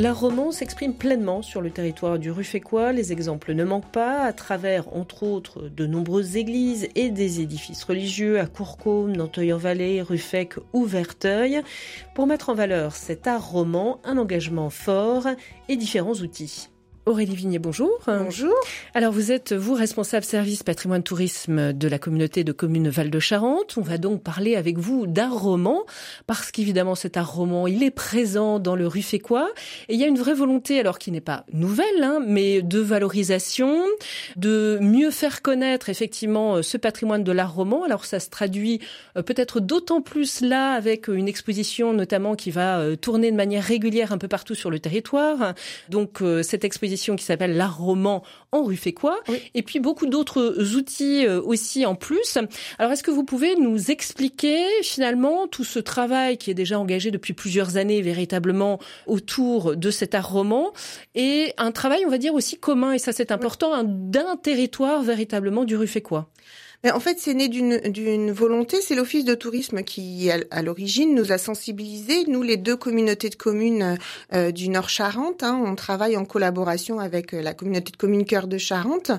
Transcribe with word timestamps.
La 0.00 0.14
romance 0.14 0.56
s'exprime 0.56 0.94
pleinement 0.94 1.42
sur 1.42 1.60
le 1.60 1.70
territoire 1.70 2.18
du 2.18 2.30
Ruffécois. 2.30 2.90
Les 2.90 3.12
exemples 3.12 3.52
ne 3.52 3.64
manquent 3.64 3.92
pas, 3.92 4.22
à 4.22 4.32
travers, 4.32 4.96
entre 4.96 5.24
autres, 5.24 5.68
de 5.68 5.86
nombreuses 5.86 6.38
églises 6.38 6.88
et 6.94 7.10
des 7.10 7.42
édifices 7.42 7.84
religieux 7.84 8.40
à 8.40 8.46
Courcôme, 8.46 9.14
Nanteuil-en-Vallée, 9.14 10.00
Ruffec 10.00 10.54
ou 10.72 10.86
Verteuil. 10.86 11.60
Pour 12.14 12.26
mettre 12.26 12.48
en 12.48 12.54
valeur 12.54 12.94
cet 12.94 13.26
art 13.26 13.46
roman, 13.46 14.00
un 14.02 14.16
engagement 14.16 14.70
fort 14.70 15.26
et 15.68 15.76
différents 15.76 16.14
outils. 16.14 16.70
Aurélie 17.10 17.34
Vigné, 17.34 17.58
bonjour. 17.58 17.90
Bonjour. 18.06 18.54
Alors 18.94 19.12
vous 19.12 19.32
êtes, 19.32 19.52
vous, 19.52 19.74
responsable 19.74 20.24
service 20.24 20.62
patrimoine 20.62 21.02
tourisme 21.02 21.72
de 21.72 21.88
la 21.88 21.98
communauté 21.98 22.44
de 22.44 22.52
communes 22.52 22.88
Val-de-Charente. 22.88 23.74
On 23.78 23.80
va 23.80 23.98
donc 23.98 24.22
parler 24.22 24.54
avec 24.54 24.78
vous 24.78 25.08
d'art 25.08 25.36
roman, 25.36 25.82
parce 26.28 26.52
qu'évidemment 26.52 26.94
cet 26.94 27.16
art 27.16 27.34
roman, 27.34 27.66
il 27.66 27.82
est 27.82 27.90
présent 27.90 28.60
dans 28.60 28.76
le 28.76 28.86
Ruffécois. 28.86 29.50
Et 29.88 29.94
il 29.94 30.00
y 30.00 30.04
a 30.04 30.06
une 30.06 30.18
vraie 30.18 30.34
volonté, 30.34 30.78
alors 30.78 31.00
qui 31.00 31.10
n'est 31.10 31.20
pas 31.20 31.44
nouvelle, 31.52 32.00
hein, 32.00 32.20
mais 32.24 32.62
de 32.62 32.78
valorisation, 32.78 33.82
de 34.36 34.78
mieux 34.80 35.10
faire 35.10 35.42
connaître 35.42 35.88
effectivement 35.88 36.62
ce 36.62 36.76
patrimoine 36.76 37.24
de 37.24 37.32
l'art 37.32 37.52
roman. 37.52 37.82
Alors 37.82 38.04
ça 38.04 38.20
se 38.20 38.30
traduit 38.30 38.80
euh, 39.16 39.22
peut-être 39.22 39.58
d'autant 39.58 40.00
plus 40.00 40.42
là 40.42 40.74
avec 40.74 41.08
une 41.08 41.26
exposition 41.26 41.92
notamment 41.92 42.36
qui 42.36 42.52
va 42.52 42.78
euh, 42.78 42.94
tourner 42.94 43.32
de 43.32 43.36
manière 43.36 43.64
régulière 43.64 44.12
un 44.12 44.18
peu 44.18 44.28
partout 44.28 44.54
sur 44.54 44.70
le 44.70 44.78
territoire. 44.78 45.54
Donc 45.88 46.22
euh, 46.22 46.44
cette 46.44 46.62
exposition 46.62 46.99
qui 47.16 47.24
s'appelle 47.24 47.56
L'art 47.56 47.78
roman 47.78 48.22
en 48.52 48.62
Ruffécois. 48.62 49.18
Oui. 49.28 49.40
Et 49.54 49.62
puis 49.62 49.80
beaucoup 49.80 50.06
d'autres 50.06 50.74
outils 50.76 51.26
euh, 51.26 51.40
aussi 51.40 51.86
en 51.86 51.94
plus. 51.94 52.38
Alors 52.78 52.92
est-ce 52.92 53.02
que 53.02 53.10
vous 53.10 53.24
pouvez 53.24 53.56
nous 53.56 53.90
expliquer 53.90 54.64
finalement 54.82 55.46
tout 55.46 55.64
ce 55.64 55.78
travail 55.78 56.36
qui 56.38 56.50
est 56.50 56.54
déjà 56.54 56.78
engagé 56.78 57.10
depuis 57.10 57.32
plusieurs 57.32 57.76
années 57.76 58.02
véritablement 58.02 58.78
autour 59.06 59.76
de 59.76 59.90
cet 59.90 60.14
art 60.14 60.30
roman 60.30 60.72
et 61.14 61.52
un 61.58 61.72
travail 61.72 62.04
on 62.06 62.10
va 62.10 62.18
dire 62.18 62.34
aussi 62.34 62.58
commun? 62.58 62.92
Et 62.92 62.98
ça 62.98 63.12
c'est 63.12 63.32
important 63.32 63.72
oui. 63.80 63.86
d'un 63.86 64.36
territoire 64.36 65.02
véritablement 65.02 65.64
du 65.64 65.76
Ruffécois 65.76 66.30
en 66.84 67.00
fait, 67.00 67.18
c'est 67.18 67.34
né 67.34 67.48
d'une 67.48 68.30
volonté. 68.32 68.80
C'est 68.80 68.94
l'Office 68.94 69.24
de 69.24 69.34
tourisme 69.34 69.82
qui, 69.82 70.30
à, 70.30 70.62
l'origine, 70.62 71.14
nous 71.14 71.30
a 71.30 71.38
sensibilisés. 71.38 72.24
Nous, 72.26 72.42
les 72.42 72.56
deux 72.56 72.76
communautés 72.76 73.28
de 73.28 73.34
communes 73.34 73.98
euh, 74.32 74.50
du 74.50 74.70
Nord-Charente, 74.70 75.42
hein, 75.42 75.62
on 75.64 75.74
travaille 75.74 76.16
en 76.16 76.24
collaboration 76.24 76.98
avec 76.98 77.32
la 77.32 77.52
communauté 77.52 77.92
de 77.92 77.96
communes 77.96 78.24
Cœur 78.24 78.46
de 78.46 78.58
Charente 78.58 79.12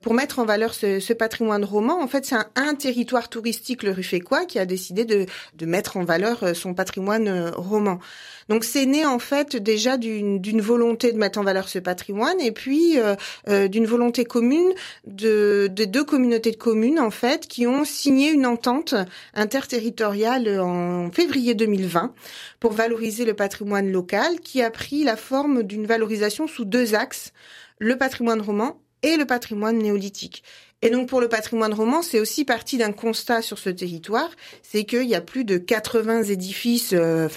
pour 0.00 0.14
mettre 0.14 0.38
en 0.40 0.44
valeur 0.44 0.74
ce, 0.74 1.00
ce 1.00 1.12
patrimoine 1.12 1.64
roman. 1.64 2.02
En 2.02 2.08
fait, 2.08 2.26
c'est 2.26 2.36
un, 2.56 2.74
territoire 2.74 3.28
touristique, 3.28 3.82
le 3.82 3.92
Ruffécois, 3.92 4.44
qui 4.44 4.58
a 4.58 4.66
décidé 4.66 5.04
de, 5.04 5.26
de 5.54 5.66
mettre 5.66 5.96
en 5.96 6.04
valeur 6.04 6.56
son 6.56 6.74
patrimoine 6.74 7.50
roman. 7.56 8.00
Donc, 8.48 8.64
c'est 8.64 8.86
né 8.86 9.04
en 9.04 9.18
fait 9.18 9.56
déjà 9.56 9.96
d'une 9.96 10.60
volonté 10.60 11.12
de 11.12 11.18
mettre 11.18 11.38
en 11.38 11.42
valeur 11.42 11.68
ce 11.68 11.78
patrimoine 11.78 12.40
et 12.40 12.52
puis 12.52 12.98
euh, 12.98 13.16
euh, 13.48 13.68
d'une 13.68 13.86
volonté 13.86 14.24
commune 14.24 14.72
de, 15.06 15.68
de 15.70 15.84
deux 15.84 16.04
communautés 16.04 16.52
de 16.52 16.56
communes 16.56 16.95
en 16.98 17.10
fait 17.10 17.46
qui 17.46 17.66
ont 17.66 17.84
signé 17.84 18.30
une 18.30 18.46
entente 18.46 18.94
interterritoriale 19.34 20.60
en 20.60 21.10
février 21.10 21.54
2020 21.54 22.14
pour 22.60 22.72
valoriser 22.72 23.24
le 23.24 23.34
patrimoine 23.34 23.90
local 23.90 24.40
qui 24.40 24.62
a 24.62 24.70
pris 24.70 25.04
la 25.04 25.16
forme 25.16 25.62
d'une 25.62 25.86
valorisation 25.86 26.46
sous 26.46 26.64
deux 26.64 26.94
axes 26.94 27.32
le 27.78 27.96
patrimoine 27.96 28.40
roman 28.40 28.80
et 29.02 29.16
le 29.16 29.26
patrimoine 29.26 29.78
néolithique. 29.78 30.42
Et 30.82 30.90
donc 30.90 31.08
pour 31.08 31.20
le 31.20 31.28
patrimoine 31.28 31.72
roman, 31.72 32.02
c'est 32.02 32.20
aussi 32.20 32.44
parti 32.44 32.76
d'un 32.76 32.92
constat 32.92 33.40
sur 33.40 33.58
ce 33.58 33.70
territoire, 33.70 34.30
c'est 34.62 34.84
qu'il 34.84 35.08
y 35.08 35.14
a 35.14 35.22
plus 35.22 35.44
de 35.44 35.56
80 35.56 36.24
édifices 36.24 36.92
euh, 36.92 37.28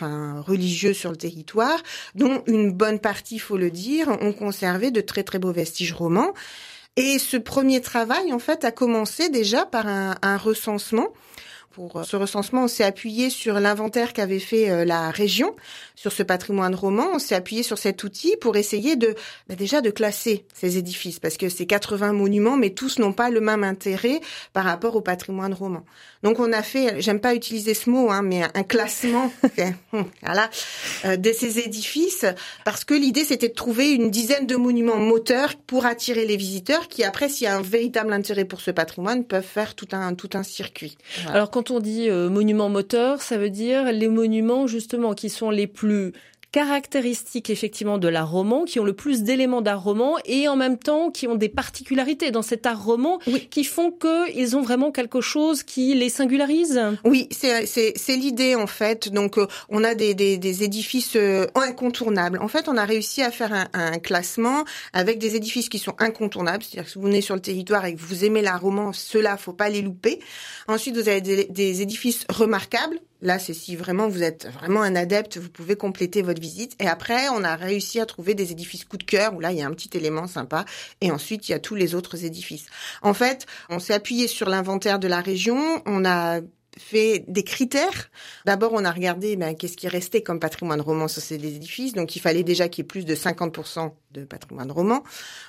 religieux 0.41 0.93
sur 0.93 1.09
le 1.11 1.15
territoire, 1.15 1.81
dont 2.15 2.43
une 2.47 2.71
bonne 2.71 2.99
partie, 2.99 3.39
faut 3.39 3.57
le 3.57 3.71
dire, 3.71 4.09
ont 4.21 4.33
conservé 4.33 4.91
de 4.91 4.99
très 4.99 5.23
très 5.23 5.39
beaux 5.39 5.53
vestiges 5.53 5.93
romans. 5.93 6.33
Et 7.01 7.17
ce 7.17 7.37
premier 7.37 7.79
travail, 7.79 8.33
en 8.33 8.39
fait, 8.39 8.65
a 8.65 8.73
commencé 8.73 9.29
déjà 9.29 9.65
par 9.65 9.87
un, 9.87 10.35
recensement 10.35 11.07
pour 11.71 12.03
ce 12.05 12.15
recensement, 12.15 12.63
on 12.63 12.67
s'est 12.67 12.83
appuyé 12.83 13.29
sur 13.29 13.59
l'inventaire 13.59 14.13
qu'avait 14.13 14.39
fait 14.39 14.85
la 14.85 15.11
région 15.11 15.55
sur 15.95 16.11
ce 16.11 16.23
patrimoine 16.23 16.75
roman. 16.75 17.07
On 17.13 17.19
s'est 17.19 17.35
appuyé 17.35 17.63
sur 17.63 17.77
cet 17.77 18.03
outil 18.03 18.35
pour 18.37 18.55
essayer 18.57 18.95
de 18.95 19.15
bah 19.47 19.55
déjà 19.55 19.81
de 19.81 19.89
classer 19.89 20.45
ces 20.53 20.77
édifices 20.77 21.19
parce 21.19 21.37
que 21.37 21.49
c'est 21.49 21.65
80 21.65 22.13
monuments, 22.13 22.57
mais 22.57 22.71
tous 22.71 22.99
n'ont 22.99 23.13
pas 23.13 23.29
le 23.29 23.41
même 23.41 23.63
intérêt 23.63 24.19
par 24.53 24.65
rapport 24.65 24.95
au 24.95 25.01
patrimoine 25.01 25.53
roman. 25.53 25.83
Donc 26.23 26.39
on 26.39 26.51
a 26.51 26.63
fait, 26.63 27.01
j'aime 27.01 27.19
pas 27.19 27.33
utiliser 27.35 27.73
ce 27.73 27.89
mot, 27.89 28.11
hein, 28.11 28.21
mais 28.21 28.43
un 28.43 28.63
classement, 28.63 29.31
voilà, 30.21 30.49
euh, 31.05 31.17
de 31.17 31.31
ces 31.31 31.59
édifices 31.59 32.25
parce 32.65 32.83
que 32.83 32.93
l'idée 32.93 33.23
c'était 33.23 33.49
de 33.49 33.53
trouver 33.53 33.91
une 33.91 34.09
dizaine 34.09 34.45
de 34.45 34.55
monuments 34.55 34.97
moteurs 34.97 35.55
pour 35.67 35.85
attirer 35.85 36.25
les 36.25 36.37
visiteurs 36.37 36.87
qui 36.87 37.03
après, 37.03 37.29
s'il 37.29 37.45
y 37.45 37.47
a 37.47 37.55
un 37.55 37.61
véritable 37.61 38.13
intérêt 38.13 38.45
pour 38.45 38.61
ce 38.61 38.71
patrimoine, 38.71 39.23
peuvent 39.23 39.43
faire 39.43 39.75
tout 39.75 39.87
un 39.91 40.13
tout 40.15 40.29
un 40.33 40.43
circuit. 40.43 40.97
Voilà. 41.23 41.37
Alors 41.37 41.51
quand 41.59 41.71
on 41.71 41.81
dit 41.81 42.09
euh, 42.09 42.29
monuments 42.29 42.69
moteurs, 42.69 43.21
ça 43.21 43.37
veut 43.37 43.49
dire 43.49 43.91
les 43.91 44.07
monuments 44.07 44.65
justement 44.65 45.13
qui 45.13 45.29
sont 45.29 45.49
les 45.49 45.67
plus 45.67 46.13
caractéristiques 46.51 47.49
effectivement 47.49 47.97
de 47.97 48.07
l'art 48.07 48.31
roman, 48.31 48.65
qui 48.65 48.79
ont 48.79 48.83
le 48.83 48.93
plus 48.93 49.23
d'éléments 49.23 49.61
d'art 49.61 49.83
roman 49.83 50.17
et 50.25 50.47
en 50.47 50.55
même 50.55 50.77
temps 50.77 51.11
qui 51.11 51.27
ont 51.27 51.35
des 51.35 51.49
particularités 51.49 52.31
dans 52.31 52.41
cet 52.41 52.65
art 52.65 52.83
roman 52.83 53.19
oui. 53.27 53.47
qui 53.49 53.63
font 53.63 53.91
qu'ils 53.91 54.55
ont 54.55 54.61
vraiment 54.61 54.91
quelque 54.91 55.21
chose 55.21 55.63
qui 55.63 55.93
les 55.95 56.09
singularise. 56.09 56.81
Oui, 57.03 57.29
c'est 57.31 58.15
l'idée 58.15 58.55
en 58.55 58.67
fait. 58.67 59.09
Donc 59.09 59.37
euh, 59.37 59.47
on 59.69 59.83
a 59.83 59.95
des, 59.95 60.13
des, 60.13 60.37
des 60.37 60.63
édifices 60.63 61.15
euh, 61.15 61.45
incontournables. 61.55 62.39
En 62.41 62.47
fait, 62.47 62.67
on 62.67 62.77
a 62.77 62.85
réussi 62.85 63.21
à 63.21 63.31
faire 63.31 63.53
un, 63.53 63.67
un 63.73 63.99
classement 63.99 64.65
avec 64.93 65.19
des 65.19 65.35
édifices 65.35 65.69
qui 65.69 65.79
sont 65.79 65.95
incontournables. 65.99 66.63
C'est-à-dire 66.63 66.85
que 66.85 66.91
si 66.91 66.97
vous 66.97 67.05
venez 67.05 67.21
sur 67.21 67.35
le 67.35 67.41
territoire 67.41 67.85
et 67.85 67.95
que 67.95 68.01
vous 68.01 68.25
aimez 68.25 68.41
l'art 68.41 68.61
roman, 68.61 68.93
ceux-là, 68.93 69.37
faut 69.37 69.53
pas 69.53 69.69
les 69.69 69.81
louper. 69.81 70.19
Ensuite, 70.67 70.95
vous 70.95 71.09
avez 71.09 71.21
des, 71.21 71.45
des 71.45 71.81
édifices 71.81 72.25
remarquables 72.29 72.99
Là, 73.21 73.37
c'est 73.37 73.53
si 73.53 73.75
vraiment 73.75 74.07
vous 74.07 74.23
êtes 74.23 74.47
vraiment 74.47 74.81
un 74.81 74.95
adepte, 74.95 75.37
vous 75.37 75.49
pouvez 75.49 75.75
compléter 75.75 76.21
votre 76.21 76.41
visite. 76.41 76.75
Et 76.79 76.87
après, 76.87 77.27
on 77.29 77.43
a 77.43 77.55
réussi 77.55 77.99
à 77.99 78.05
trouver 78.05 78.33
des 78.33 78.51
édifices 78.51 78.85
coup 78.85 78.97
de 78.97 79.03
cœur 79.03 79.33
où 79.35 79.39
là, 79.39 79.51
il 79.51 79.57
y 79.57 79.61
a 79.61 79.67
un 79.67 79.73
petit 79.73 79.97
élément 79.97 80.27
sympa. 80.27 80.65
Et 81.01 81.11
ensuite, 81.11 81.49
il 81.49 81.51
y 81.51 81.55
a 81.55 81.59
tous 81.59 81.75
les 81.75 81.95
autres 81.95 82.23
édifices. 82.23 82.67
En 83.01 83.13
fait, 83.13 83.45
on 83.69 83.79
s'est 83.79 83.93
appuyé 83.93 84.27
sur 84.27 84.49
l'inventaire 84.49 84.99
de 84.99 85.07
la 85.07 85.19
région. 85.19 85.81
On 85.85 86.05
a 86.05 86.39
fait 86.77 87.25
des 87.27 87.43
critères. 87.43 88.09
D'abord, 88.45 88.71
on 88.73 88.85
a 88.85 88.91
regardé 88.91 89.35
ben, 89.35 89.55
qu'est-ce 89.55 89.75
qui 89.77 89.87
restait 89.87 90.23
comme 90.23 90.39
patrimoine 90.39 90.81
roman 90.81 91.07
sur 91.07 91.21
ces 91.21 91.35
édifices. 91.35 91.93
Donc, 91.93 92.15
il 92.15 92.19
fallait 92.19 92.43
déjà 92.43 92.69
qu'il 92.69 92.83
y 92.83 92.85
ait 92.85 92.87
plus 92.87 93.05
de 93.05 93.15
50% 93.15 93.91
de 94.11 94.23
patrimoine 94.23 94.71
roman. 94.71 95.03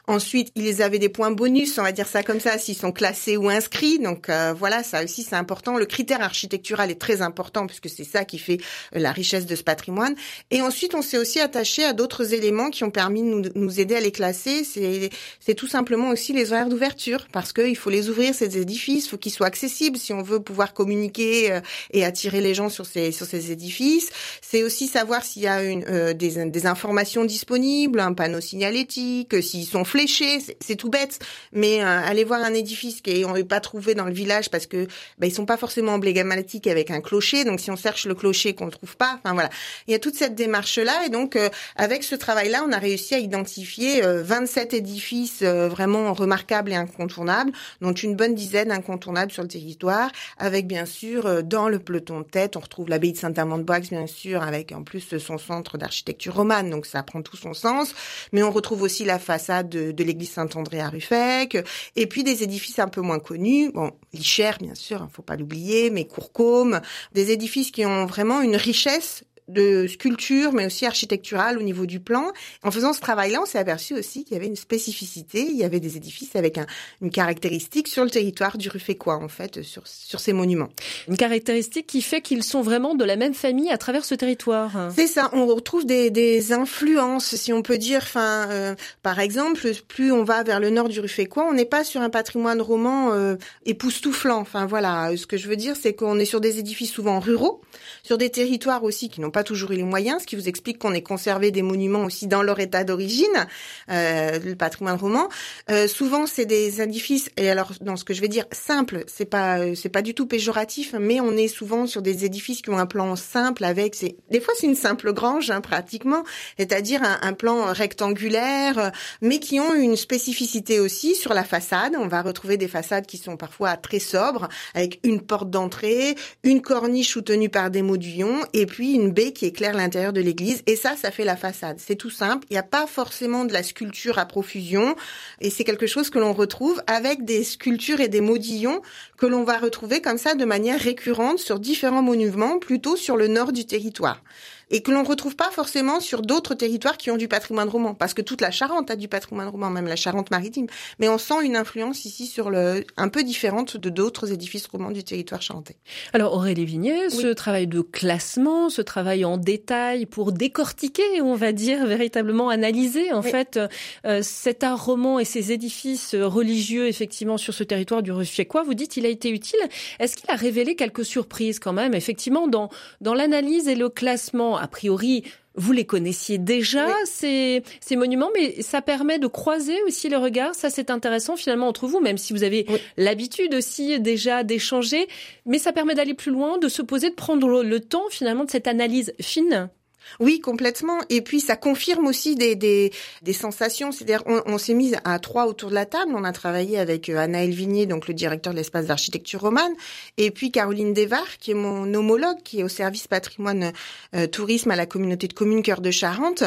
Ensuite, 0.06 0.52
ils 0.54 0.82
avaient 0.82 0.98
des 0.98 1.08
points 1.08 1.30
bonus, 1.30 1.78
on 1.78 1.82
va 1.82 1.92
dire 1.92 2.06
ça 2.06 2.22
comme 2.22 2.40
ça, 2.40 2.58
s'ils 2.58 2.76
sont 2.76 2.92
classés 2.92 3.38
ou 3.38 3.48
inscrits. 3.48 3.98
Donc 3.98 4.28
euh, 4.28 4.52
voilà, 4.52 4.82
ça 4.82 5.02
aussi 5.02 5.22
c'est 5.22 5.36
important. 5.36 5.78
Le 5.78 5.86
critère 5.86 6.20
architectural 6.20 6.90
est 6.90 7.00
très 7.00 7.22
important 7.22 7.66
puisque 7.66 7.88
c'est 7.88 8.04
ça 8.04 8.26
qui 8.26 8.38
fait 8.38 8.58
la 8.92 9.12
richesse 9.12 9.46
de 9.46 9.56
ce 9.56 9.62
patrimoine. 9.62 10.14
Et 10.50 10.60
ensuite, 10.60 10.94
on 10.94 11.00
s'est 11.00 11.16
aussi 11.16 11.40
attaché 11.40 11.84
à 11.84 11.94
d'autres 11.94 12.34
éléments 12.34 12.68
qui 12.68 12.84
ont 12.84 12.90
permis 12.90 13.22
de 13.22 13.28
nous, 13.28 13.42
nous 13.54 13.80
aider 13.80 13.94
à 13.94 14.00
les 14.00 14.12
classer. 14.12 14.64
C'est 14.64 15.54
tout 15.54 15.66
simplement 15.66 16.10
aussi 16.10 16.34
les 16.34 16.52
horaires 16.52 16.68
d'ouverture 16.68 17.28
parce 17.32 17.54
qu'il 17.54 17.76
faut 17.76 17.90
les 17.90 18.10
ouvrir 18.10 18.34
ces 18.34 18.58
édifices, 18.58 19.06
il 19.06 19.08
faut 19.08 19.16
qu'ils 19.16 19.32
soient 19.32 19.46
accessibles 19.46 19.96
si 19.96 20.12
on 20.12 20.22
veut 20.22 20.40
pouvoir 20.40 20.74
communiquer 20.74 21.50
euh, 21.50 21.60
et 21.92 22.04
attirer 22.04 22.42
les 22.42 22.52
gens 22.52 22.68
sur 22.68 22.84
ces 22.84 23.10
sur 23.10 23.24
ces 23.24 23.52
édifices. 23.52 24.10
C'est 24.42 24.62
aussi 24.62 24.86
savoir 24.86 25.24
s'il 25.24 25.42
y 25.42 25.46
a 25.46 25.62
une, 25.62 25.84
euh, 25.88 26.12
des, 26.12 26.44
des 26.44 26.66
informations 26.66 27.24
disponibles, 27.24 28.00
un 28.00 28.12
panneau 28.12 28.40
signalétique, 28.50 29.42
s'ils 29.42 29.66
sont 29.66 29.84
fléchés, 29.84 30.38
c'est 30.60 30.76
tout 30.76 30.90
bête. 30.90 31.18
Mais 31.52 31.82
euh, 31.82 31.86
aller 31.86 32.24
voir 32.24 32.42
un 32.42 32.54
édifice 32.54 33.02
qu'on 33.02 33.34
n'est 33.34 33.44
pas 33.44 33.60
trouvé 33.60 33.94
dans 33.94 34.04
le 34.04 34.12
village 34.12 34.50
parce 34.50 34.66
que 34.66 34.86
bah, 35.18 35.26
ils 35.26 35.34
sont 35.34 35.46
pas 35.46 35.56
forcément 35.56 35.94
emblématiques 35.94 36.66
avec 36.66 36.90
un 36.90 37.00
clocher. 37.00 37.44
Donc 37.44 37.60
si 37.60 37.70
on 37.70 37.76
cherche 37.76 38.06
le 38.06 38.14
clocher 38.14 38.54
qu'on 38.54 38.66
le 38.66 38.72
trouve 38.72 38.96
pas, 38.96 39.18
enfin 39.22 39.34
voilà, 39.34 39.50
il 39.86 39.92
y 39.92 39.94
a 39.94 39.98
toute 39.98 40.14
cette 40.14 40.34
démarche 40.34 40.78
là. 40.78 41.06
Et 41.06 41.08
donc 41.08 41.36
euh, 41.36 41.48
avec 41.76 42.04
ce 42.04 42.14
travail-là, 42.14 42.64
on 42.66 42.72
a 42.72 42.78
réussi 42.78 43.14
à 43.14 43.18
identifier 43.18 44.04
euh, 44.04 44.22
27 44.22 44.74
édifices 44.74 45.40
euh, 45.42 45.68
vraiment 45.68 46.12
remarquables 46.12 46.72
et 46.72 46.76
incontournables, 46.76 47.52
dont 47.80 47.92
une 47.92 48.16
bonne 48.16 48.34
dizaine 48.34 48.70
incontournables 48.70 49.32
sur 49.32 49.42
le 49.42 49.48
territoire, 49.48 50.10
avec 50.38 50.66
bien 50.66 50.86
sûr 50.86 51.26
euh, 51.26 51.42
dans 51.42 51.68
le 51.68 51.78
peloton 51.78 52.20
de 52.20 52.24
tête, 52.24 52.56
on 52.56 52.60
retrouve 52.60 52.88
l'abbaye 52.88 53.12
de 53.12 53.18
Saint-Amand-de-Boix, 53.18 53.80
bien 53.80 54.06
sûr, 54.06 54.42
avec 54.42 54.72
en 54.72 54.82
plus 54.82 55.18
son 55.18 55.38
centre 55.38 55.78
d'architecture 55.78 56.34
romane. 56.34 56.70
Donc 56.70 56.86
ça 56.86 57.02
prend 57.02 57.22
tout 57.22 57.36
son 57.36 57.54
sens. 57.54 57.94
On 58.42 58.50
retrouve 58.50 58.82
aussi 58.82 59.04
la 59.04 59.18
façade 59.18 59.68
de, 59.68 60.04
l'église 60.04 60.30
Saint-André 60.30 60.80
à 60.80 60.88
Ruffec, 60.88 61.58
et 61.96 62.06
puis 62.06 62.24
des 62.24 62.42
édifices 62.42 62.78
un 62.78 62.88
peu 62.88 63.00
moins 63.00 63.18
connus, 63.18 63.70
bon, 63.72 63.92
Lichère 64.12 64.58
bien 64.58 64.74
sûr, 64.74 65.08
faut 65.12 65.22
pas 65.22 65.36
l'oublier, 65.36 65.90
mais 65.90 66.04
Courcôme, 66.04 66.80
des 67.12 67.30
édifices 67.30 67.70
qui 67.70 67.84
ont 67.86 68.06
vraiment 68.06 68.40
une 68.40 68.56
richesse 68.56 69.24
de 69.52 69.86
sculpture, 69.86 70.52
mais 70.52 70.66
aussi 70.66 70.86
architecturale 70.86 71.58
au 71.58 71.62
niveau 71.62 71.86
du 71.86 72.00
plan. 72.00 72.32
En 72.62 72.70
faisant 72.70 72.92
ce 72.92 73.00
travail-là, 73.00 73.40
on 73.42 73.46
s'est 73.46 73.58
aperçu 73.58 73.94
aussi 73.94 74.24
qu'il 74.24 74.34
y 74.34 74.36
avait 74.36 74.46
une 74.46 74.56
spécificité, 74.56 75.40
il 75.40 75.56
y 75.56 75.64
avait 75.64 75.80
des 75.80 75.96
édifices 75.96 76.36
avec 76.36 76.58
un, 76.58 76.66
une 77.02 77.10
caractéristique 77.10 77.88
sur 77.88 78.04
le 78.04 78.10
territoire 78.10 78.58
du 78.58 78.68
Ruffécois, 78.68 79.16
en 79.16 79.28
fait, 79.28 79.62
sur, 79.62 79.86
sur 79.86 80.20
ces 80.20 80.32
monuments. 80.32 80.68
Une 81.08 81.16
caractéristique 81.16 81.86
qui 81.86 82.02
fait 82.02 82.20
qu'ils 82.20 82.44
sont 82.44 82.62
vraiment 82.62 82.94
de 82.94 83.04
la 83.04 83.16
même 83.16 83.34
famille 83.34 83.70
à 83.70 83.78
travers 83.78 84.04
ce 84.04 84.14
territoire. 84.14 84.90
C'est 84.94 85.06
ça, 85.06 85.30
on 85.32 85.46
retrouve 85.46 85.86
des, 85.86 86.10
des 86.10 86.52
influences, 86.52 87.34
si 87.36 87.52
on 87.52 87.62
peut 87.62 87.78
dire. 87.78 88.00
Enfin, 88.02 88.48
euh, 88.50 88.74
par 89.02 89.20
exemple, 89.20 89.70
plus 89.88 90.12
on 90.12 90.24
va 90.24 90.42
vers 90.42 90.60
le 90.60 90.70
nord 90.70 90.88
du 90.88 91.00
Ruffécois, 91.00 91.46
on 91.48 91.54
n'est 91.54 91.64
pas 91.64 91.84
sur 91.84 92.00
un 92.00 92.10
patrimoine 92.10 92.60
roman 92.60 93.12
euh, 93.12 93.36
époustouflant. 93.66 94.38
Enfin 94.38 94.66
voilà, 94.66 95.16
ce 95.16 95.26
que 95.26 95.36
je 95.36 95.48
veux 95.48 95.56
dire, 95.56 95.76
c'est 95.80 95.94
qu'on 95.94 96.18
est 96.18 96.24
sur 96.24 96.40
des 96.40 96.58
édifices 96.58 96.92
souvent 96.92 97.20
ruraux, 97.20 97.60
sur 98.02 98.18
des 98.18 98.30
territoires 98.30 98.84
aussi 98.84 99.08
qui 99.08 99.20
n'ont 99.20 99.30
pas 99.30 99.39
toujours 99.44 99.72
eu 99.72 99.76
les 99.76 99.82
moyens, 99.82 100.22
ce 100.22 100.26
qui 100.26 100.36
vous 100.36 100.48
explique 100.48 100.78
qu'on 100.78 100.92
ait 100.92 101.02
conservé 101.02 101.50
des 101.50 101.62
monuments 101.62 102.04
aussi 102.04 102.26
dans 102.26 102.42
leur 102.42 102.60
état 102.60 102.84
d'origine, 102.84 103.46
euh, 103.90 104.38
le 104.38 104.54
patrimoine 104.54 104.96
roman. 104.96 105.28
Euh, 105.70 105.88
souvent, 105.88 106.26
c'est 106.26 106.46
des 106.46 106.80
édifices, 106.80 107.30
et 107.36 107.50
alors 107.50 107.72
dans 107.80 107.96
ce 107.96 108.04
que 108.04 108.14
je 108.14 108.20
vais 108.20 108.28
dire, 108.28 108.44
simple, 108.52 109.04
c'est 109.06 109.24
pas 109.24 109.74
c'est 109.74 109.88
pas 109.88 110.02
du 110.02 110.14
tout 110.14 110.26
péjoratif, 110.26 110.94
mais 110.98 111.20
on 111.20 111.36
est 111.36 111.48
souvent 111.48 111.86
sur 111.86 112.02
des 112.02 112.24
édifices 112.24 112.62
qui 112.62 112.70
ont 112.70 112.78
un 112.78 112.86
plan 112.86 113.16
simple 113.16 113.64
avec, 113.64 113.94
c'est 113.94 114.16
des 114.30 114.40
fois 114.40 114.54
c'est 114.56 114.66
une 114.66 114.74
simple 114.74 115.12
grange 115.12 115.50
hein, 115.50 115.60
pratiquement, 115.60 116.22
c'est-à-dire 116.58 117.02
un, 117.02 117.32
plan 117.32 117.72
rectangulaire, 117.72 118.90
mais 119.22 119.38
qui 119.38 119.60
ont 119.60 119.74
une 119.74 119.96
spécificité 119.96 120.80
aussi 120.80 121.14
sur 121.14 121.32
la 121.32 121.44
façade. 121.44 121.94
On 121.96 122.08
va 122.08 122.22
retrouver 122.22 122.56
des 122.56 122.68
façades 122.68 123.06
qui 123.06 123.18
sont 123.18 123.36
parfois 123.36 123.76
très 123.76 123.98
sobres, 123.98 124.48
avec 124.74 125.00
une 125.04 125.20
porte 125.20 125.50
d'entrée, 125.50 126.16
une 126.42 126.60
corniche 126.60 127.10
soutenue 127.10 127.48
par 127.48 127.70
des 127.70 127.82
modillons, 127.82 128.40
et 128.52 128.66
puis 128.66 128.92
une 128.92 129.10
baie 129.12 129.29
qui 129.32 129.46
éclaire 129.46 129.74
l'intérieur 129.74 130.12
de 130.12 130.20
l'église. 130.20 130.62
Et 130.66 130.76
ça, 130.76 130.96
ça 130.96 131.10
fait 131.10 131.24
la 131.24 131.36
façade. 131.36 131.78
C'est 131.78 131.96
tout 131.96 132.10
simple. 132.10 132.46
Il 132.50 132.54
n'y 132.54 132.58
a 132.58 132.62
pas 132.62 132.86
forcément 132.86 133.44
de 133.44 133.52
la 133.52 133.62
sculpture 133.62 134.18
à 134.18 134.26
profusion, 134.26 134.96
et 135.40 135.50
c'est 135.50 135.64
quelque 135.64 135.86
chose 135.86 136.10
que 136.10 136.18
l'on 136.18 136.32
retrouve 136.32 136.82
avec 136.86 137.24
des 137.24 137.44
sculptures 137.44 138.00
et 138.00 138.08
des 138.08 138.20
modillons 138.20 138.82
que 139.16 139.26
l'on 139.26 139.44
va 139.44 139.58
retrouver 139.58 140.00
comme 140.00 140.18
ça 140.18 140.34
de 140.34 140.44
manière 140.44 140.80
récurrente 140.80 141.38
sur 141.38 141.60
différents 141.60 142.02
monuments, 142.02 142.58
plutôt 142.58 142.96
sur 142.96 143.16
le 143.16 143.28
nord 143.28 143.52
du 143.52 143.66
territoire 143.66 144.22
et 144.70 144.82
que 144.82 144.90
l'on 144.90 145.02
retrouve 145.02 145.36
pas 145.36 145.50
forcément 145.50 146.00
sur 146.00 146.22
d'autres 146.22 146.54
territoires 146.54 146.96
qui 146.96 147.10
ont 147.10 147.16
du 147.16 147.28
patrimoine 147.28 147.68
roman, 147.68 147.94
parce 147.94 148.14
que 148.14 148.22
toute 148.22 148.40
la 148.40 148.50
Charente 148.50 148.90
a 148.90 148.96
du 148.96 149.08
patrimoine 149.08 149.48
roman, 149.48 149.70
même 149.70 149.86
la 149.86 149.96
Charente-Maritime. 149.96 150.66
Mais 150.98 151.08
on 151.08 151.18
sent 151.18 151.44
une 151.44 151.56
influence 151.56 152.04
ici 152.04 152.26
sur 152.26 152.50
le, 152.50 152.84
un 152.96 153.08
peu 153.08 153.22
différente 153.22 153.76
de 153.76 153.90
d'autres 153.90 154.32
édifices 154.32 154.66
romans 154.66 154.90
du 154.90 155.04
territoire 155.04 155.42
charentais. 155.42 155.76
Alors 156.12 156.34
Aurélie 156.34 156.64
Vignet, 156.64 157.10
ce 157.10 157.32
travail 157.32 157.66
de 157.66 157.80
classement, 157.80 158.70
ce 158.70 158.82
travail 158.82 159.24
en 159.24 159.36
détail 159.36 160.06
pour 160.06 160.32
décortiquer, 160.32 161.20
on 161.22 161.34
va 161.34 161.52
dire 161.52 161.86
véritablement 161.86 162.48
analyser 162.48 163.12
en 163.12 163.22
fait 163.22 163.58
euh, 164.04 164.20
cet 164.22 164.62
art 164.62 164.84
roman 164.84 165.18
et 165.18 165.24
ces 165.24 165.52
édifices 165.52 166.14
religieux 166.14 166.88
effectivement 166.88 167.36
sur 167.36 167.54
ce 167.54 167.64
territoire 167.64 168.02
du 168.02 168.12
Ruffiécois, 168.12 168.62
vous 168.62 168.74
dites 168.74 168.96
il 168.96 169.06
a 169.06 169.08
été 169.08 169.30
utile. 169.30 169.60
Est-ce 169.98 170.16
qu'il 170.16 170.30
a 170.30 170.36
révélé 170.36 170.76
quelques 170.76 171.04
surprises 171.04 171.58
quand 171.58 171.72
même? 171.72 171.94
Effectivement 171.94 172.48
dans 172.48 172.70
dans 173.00 173.14
l'analyse 173.14 173.68
et 173.68 173.74
le 173.74 173.88
classement 173.88 174.59
a 174.60 174.68
priori, 174.68 175.24
vous 175.56 175.72
les 175.72 175.84
connaissiez 175.84 176.38
déjà, 176.38 176.86
ces, 177.04 177.62
ces 177.80 177.96
monuments, 177.96 178.30
mais 178.34 178.62
ça 178.62 178.82
permet 178.82 179.18
de 179.18 179.26
croiser 179.26 179.76
aussi 179.86 180.08
les 180.08 180.16
regards. 180.16 180.54
Ça, 180.54 180.70
c'est 180.70 180.90
intéressant 180.90 181.36
finalement 181.36 181.68
entre 181.68 181.86
vous, 181.86 182.00
même 182.00 182.18
si 182.18 182.32
vous 182.32 182.44
avez 182.44 182.66
l'habitude 182.96 183.54
aussi 183.54 183.98
déjà 184.00 184.44
d'échanger. 184.44 185.08
Mais 185.46 185.58
ça 185.58 185.72
permet 185.72 185.94
d'aller 185.94 186.14
plus 186.14 186.30
loin, 186.30 186.58
de 186.58 186.68
se 186.68 186.82
poser, 186.82 187.10
de 187.10 187.14
prendre 187.14 187.62
le 187.62 187.80
temps 187.80 188.08
finalement 188.10 188.44
de 188.44 188.50
cette 188.50 188.68
analyse 188.68 189.12
fine. 189.20 189.70
Oui, 190.18 190.40
complètement. 190.40 190.98
Et 191.08 191.20
puis 191.20 191.40
ça 191.40 191.56
confirme 191.56 192.06
aussi 192.06 192.34
des, 192.34 192.56
des, 192.56 192.92
des 193.22 193.32
sensations. 193.32 193.92
C'est-à-dire, 193.92 194.22
on, 194.26 194.42
on 194.46 194.58
s'est 194.58 194.74
mis 194.74 194.94
à 195.04 195.18
trois 195.18 195.46
autour 195.46 195.70
de 195.70 195.74
la 195.74 195.86
table. 195.86 196.12
On 196.14 196.24
a 196.24 196.32
travaillé 196.32 196.78
avec 196.78 197.08
euh, 197.08 197.18
Anaël 197.18 197.50
Vignier, 197.50 197.86
donc 197.86 198.08
le 198.08 198.14
directeur 198.14 198.52
de 198.52 198.58
l'espace 198.58 198.86
d'architecture 198.86 199.40
romane, 199.40 199.72
et 200.16 200.30
puis 200.30 200.50
Caroline 200.50 200.92
Desvar, 200.92 201.38
qui 201.38 201.52
est 201.52 201.54
mon 201.54 201.92
homologue, 201.94 202.38
qui 202.42 202.60
est 202.60 202.62
au 202.62 202.68
service 202.68 203.06
patrimoine 203.06 203.72
euh, 204.14 204.26
tourisme 204.26 204.70
à 204.70 204.76
la 204.76 204.86
communauté 204.86 205.28
de 205.28 205.32
communes 205.32 205.62
Cœur 205.62 205.80
de 205.80 205.90
Charente. 205.90 206.42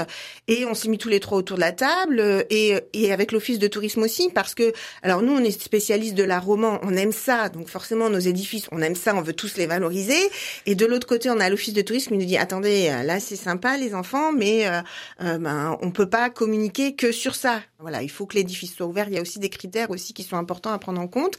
Et 0.48 0.66
on 0.66 0.74
s'est 0.74 0.90
mis 0.90 0.98
tous 0.98 1.10
les 1.10 1.20
trois 1.20 1.38
autour 1.38 1.58
de 1.58 1.62
la 1.62 1.72
table, 1.72 2.20
euh, 2.20 2.44
et, 2.50 2.76
et 2.94 3.12
avec 3.14 3.32
l'office 3.32 3.60
de 3.60 3.68
tourisme 3.68 4.02
aussi, 4.04 4.30
parce 4.34 4.56
que, 4.56 4.74
alors 5.02 5.22
nous, 5.22 5.34
on 5.34 5.44
est 5.44 5.52
spécialistes 5.52 6.16
de 6.16 6.24
l'art 6.24 6.46
roman, 6.46 6.80
on 6.84 6.96
aime 6.96 7.12
ça, 7.12 7.50
donc 7.50 7.68
forcément 7.68 8.10
nos 8.10 8.20
édifices, 8.20 8.68
on 8.72 8.82
aime 8.82 8.96
ça, 8.96 9.16
on 9.16 9.22
veut 9.22 9.34
tous 9.34 9.58
les 9.58 9.66
valoriser. 9.66 10.20
Et 10.66 10.76
de 10.76 10.86
l'autre 10.86 11.08
côté, 11.08 11.30
on 11.30 11.40
a 11.40 11.50
l'office 11.50 11.74
de 11.74 11.82
tourisme 11.82 12.12
qui 12.12 12.18
nous 12.18 12.26
dit, 12.26 12.38
attendez, 12.38 12.92
là 13.06 13.20
c'est 13.20 13.36
sympa 13.54 13.78
les 13.78 13.94
enfants, 13.94 14.32
mais 14.32 14.68
euh, 14.68 14.82
euh, 15.22 15.38
ben, 15.38 15.78
on 15.82 15.92
peut 15.92 16.10
pas 16.10 16.32
communiquer 16.32 16.96
que 16.96 17.12
sur 17.12 17.36
ça. 17.36 17.62
Voilà, 17.78 18.02
il 18.02 18.10
faut 18.10 18.26
que 18.26 18.36
l'édifice 18.36 18.74
soit 18.74 18.88
ouvert. 18.88 19.10
Il 19.10 19.14
y 19.14 19.18
a 19.18 19.22
aussi 19.22 19.40
des 19.40 19.50
critères 19.50 19.92
aussi 19.92 20.14
qui 20.14 20.24
sont 20.24 20.38
importants 20.38 20.72
à 20.72 20.80
prendre 20.80 21.02
en 21.02 21.08
compte. 21.08 21.38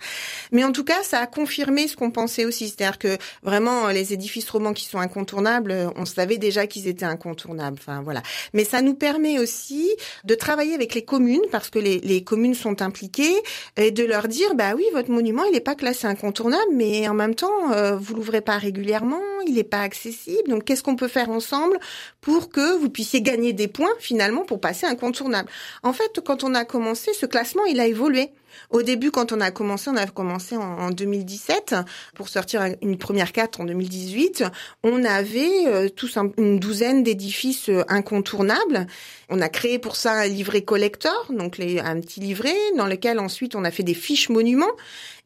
Mais 0.53 0.63
en 0.63 0.73
tout 0.73 0.85
cas, 0.85 1.03
ça 1.03 1.19
a 1.21 1.27
confirmé 1.27 1.89
ce 1.89 1.97
qu'on 1.97 2.11
pensait 2.11 2.45
aussi, 2.45 2.69
c'est-à-dire 2.69 2.99
que 2.99 3.17
vraiment 3.43 3.89
les 3.89 4.13
édifices 4.13 4.49
romans 4.51 4.75
qui 4.75 4.85
sont 4.85 4.99
incontournables, 4.99 5.91
on 5.97 6.05
savait 6.05 6.37
déjà 6.37 6.67
qu'ils 6.67 6.87
étaient 6.87 7.07
incontournables. 7.07 7.79
Enfin 7.81 8.03
voilà. 8.03 8.23
Mais 8.53 8.65
ça 8.65 8.83
nous 8.83 8.95
permet 8.95 9.39
aussi 9.39 9.91
de 10.25 10.35
travailler 10.35 10.75
avec 10.75 10.95
les 10.95 11.03
communes 11.03 11.47
parce 11.51 11.71
que 11.71 11.79
les, 11.79 11.99
les 12.01 12.23
communes 12.23 12.55
sont 12.55 12.83
impliquées 12.83 13.35
et 13.77 13.91
de 13.91 14.05
leur 14.05 14.29
dire 14.29 14.55
bah 14.55 14.75
oui, 14.77 14.85
votre 14.93 15.11
monument 15.11 15.45
il 15.45 15.53
n'est 15.53 15.61
pas 15.61 15.75
classé 15.75 16.07
incontournable, 16.07 16.73
mais 16.75 17.09
en 17.09 17.15
même 17.15 17.35
temps 17.35 17.73
euh, 17.73 17.97
vous 17.97 18.15
l'ouvrez 18.15 18.43
pas 18.43 18.59
régulièrement, 18.59 19.23
il 19.47 19.55
n'est 19.55 19.65
pas 19.65 19.81
accessible. 19.81 20.51
Donc 20.51 20.65
qu'est-ce 20.65 20.83
qu'on 20.83 20.97
peut 20.97 21.09
faire 21.09 21.31
ensemble 21.31 21.79
pour 22.21 22.51
que 22.51 22.77
vous 22.77 22.91
puissiez 22.91 23.23
gagner 23.23 23.53
des 23.53 23.69
points 23.69 23.93
finalement 23.99 24.43
pour 24.43 24.61
passer 24.61 24.87
incontournable. 24.87 25.49
En 25.83 25.93
fait, 25.93 26.21
quand 26.25 26.45
on 26.45 26.55
a 26.55 26.65
commencé, 26.65 27.13
ce 27.13 27.27
classement, 27.27 27.65
il 27.65 27.81
a 27.81 27.87
évolué. 27.87 28.31
Au 28.71 28.83
début, 28.83 29.11
quand 29.11 29.33
on 29.33 29.41
a 29.41 29.51
commencé, 29.51 29.91
on 29.91 29.97
a 29.97 30.07
commencé 30.07 30.57
en, 30.57 30.91
2017 30.91 31.75
pour 32.15 32.29
sortir 32.29 32.63
une 32.83 32.99
première 32.99 33.33
carte 33.33 33.59
en 33.61 33.65
2018. 33.65 34.45
On 34.83 35.05
avait 35.05 35.67
euh, 35.67 35.89
tous 35.89 36.19
une 36.39 36.59
douzaine 36.59 37.03
d'édifices 37.03 37.69
euh, 37.69 37.83
incontournables. 37.89 38.87
On 39.29 39.41
a 39.41 39.49
créé 39.49 39.79
pour 39.79 39.97
ça 39.97 40.13
un 40.13 40.27
livret 40.27 40.63
collector, 40.63 41.27
donc 41.31 41.59
un 41.59 42.01
petit 42.01 42.21
livret 42.21 42.55
dans 42.77 42.87
lequel 42.87 43.19
ensuite 43.19 43.55
on 43.55 43.65
a 43.65 43.71
fait 43.71 43.83
des 43.83 43.95
fiches 43.95 44.29
monuments 44.29 44.73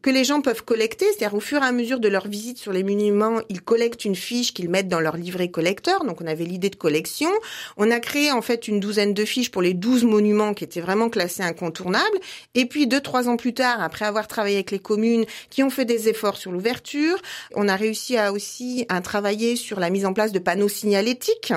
que 0.01 0.11
les 0.11 0.23
gens 0.25 0.41
peuvent 0.41 0.63
collecter, 0.63 1.07
c'est-à-dire 1.07 1.37
au 1.37 1.41
fur 1.41 1.61
et 1.61 1.67
à 1.67 1.73
mesure 1.73 1.99
de 1.99 2.09
leur 2.09 2.29
visite 2.29 2.59
sur 2.59 2.73
les 2.73 2.85
monuments, 2.85 3.41
ils 3.49 3.61
collectent 3.61 4.05
une 4.05 4.15
fiche 4.15 4.55
qu'ils 4.55 4.69
mettent 4.69 4.89
dans 4.89 5.01
leur 5.01 5.17
livret 5.17 5.49
collector. 5.49 6.05
Donc 6.05 6.21
on 6.21 6.27
avait 6.27 6.45
l'idée 6.45 6.71
de 6.71 6.77
collection. 6.77 7.31
On 7.77 7.91
a 7.91 7.99
créé 7.99 8.31
en 8.31 8.41
fait 8.41 8.69
une 8.69 8.79
douzaine 8.79 9.13
de 9.13 9.25
fiches 9.25 9.51
pour 9.51 9.61
les 9.61 9.75
douze 9.75 10.05
monuments 10.05 10.55
qui 10.55 10.63
étaient 10.63 10.81
vraiment 10.81 11.11
classés 11.11 11.43
incontournables. 11.43 12.19
Et 12.55 12.67
puis 12.67 12.87
deux 12.87 13.01
trois 13.01 13.18
ans 13.27 13.37
plus 13.37 13.55
tard, 13.55 13.82
après 13.82 14.05
avoir 14.05 14.29
travaillé 14.29 14.56
avec 14.56 14.70
les 14.70 14.79
communes 14.79 15.25
qui 15.51 15.63
ont 15.63 15.70
fait 15.70 15.84
des 15.84 16.08
efforts 16.08 16.37
sur 16.37 16.53
l'ouverture, 16.53 17.17
on 17.55 17.69
a 17.69 17.75
réussi 17.75 18.17
à 18.17 18.32
aussi 18.32 18.87
à 18.89 19.01
travailler 19.01 19.56
sur 19.56 19.81
la 19.81 19.91
mise 19.91 20.06
en 20.06 20.13
place 20.13 20.32
de 20.32 20.39
panneaux 20.39 20.69
signalétiques 20.69 21.53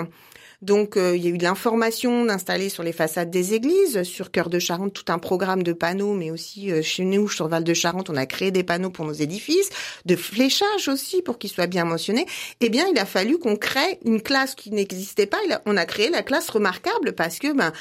donc 0.62 0.96
euh, 0.96 1.16
il 1.16 1.24
y 1.24 1.28
a 1.28 1.32
eu 1.32 1.38
de 1.38 1.44
l'information 1.44 2.30
installée 2.30 2.70
sur 2.70 2.84
les 2.84 2.92
façades 2.92 3.32
des 3.32 3.54
églises, 3.54 4.04
sur 4.04 4.32
Cœur 4.32 4.50
de 4.50 4.60
Charente, 4.60 4.94
tout 4.94 5.12
un 5.12 5.18
programme 5.18 5.64
de 5.64 5.74
panneaux, 5.74 6.14
mais 6.14 6.30
aussi 6.30 6.72
euh, 6.72 6.84
chez 6.84 7.04
nous, 7.04 7.28
sur 7.30 7.48
Val 7.48 7.64
de 7.64 7.74
Charente, 7.74 8.10
on 8.12 8.16
a 8.16 8.28
créé 8.28 8.52
des 8.52 8.64
panneaux 8.64 8.92
pour 8.92 9.06
nos 9.06 9.14
édifices, 9.14 9.70
de 10.06 10.16
fléchage 10.16 10.88
aussi 10.88 11.24
pour 11.24 11.40
qu'ils 11.40 11.50
soient 11.50 11.68
bien 11.68 11.86
mentionnés. 11.86 12.28
Eh 12.60 12.70
bien, 12.70 12.86
il 12.92 13.00
a 13.00 13.06
fallu 13.06 13.40
qu'on 13.40 13.56
crée 13.56 14.00
une 14.06 14.22
classe 14.22 14.54
qui 14.54 14.70
n'existait 14.70 15.26
pas. 15.26 15.38
On 15.66 15.78
a 15.78 15.86
créé 15.86 16.10
la 16.12 16.22
classe 16.22 16.50
remarquable 16.50 17.14
parce 17.14 17.40
que 17.40 17.52
ben 17.54 17.74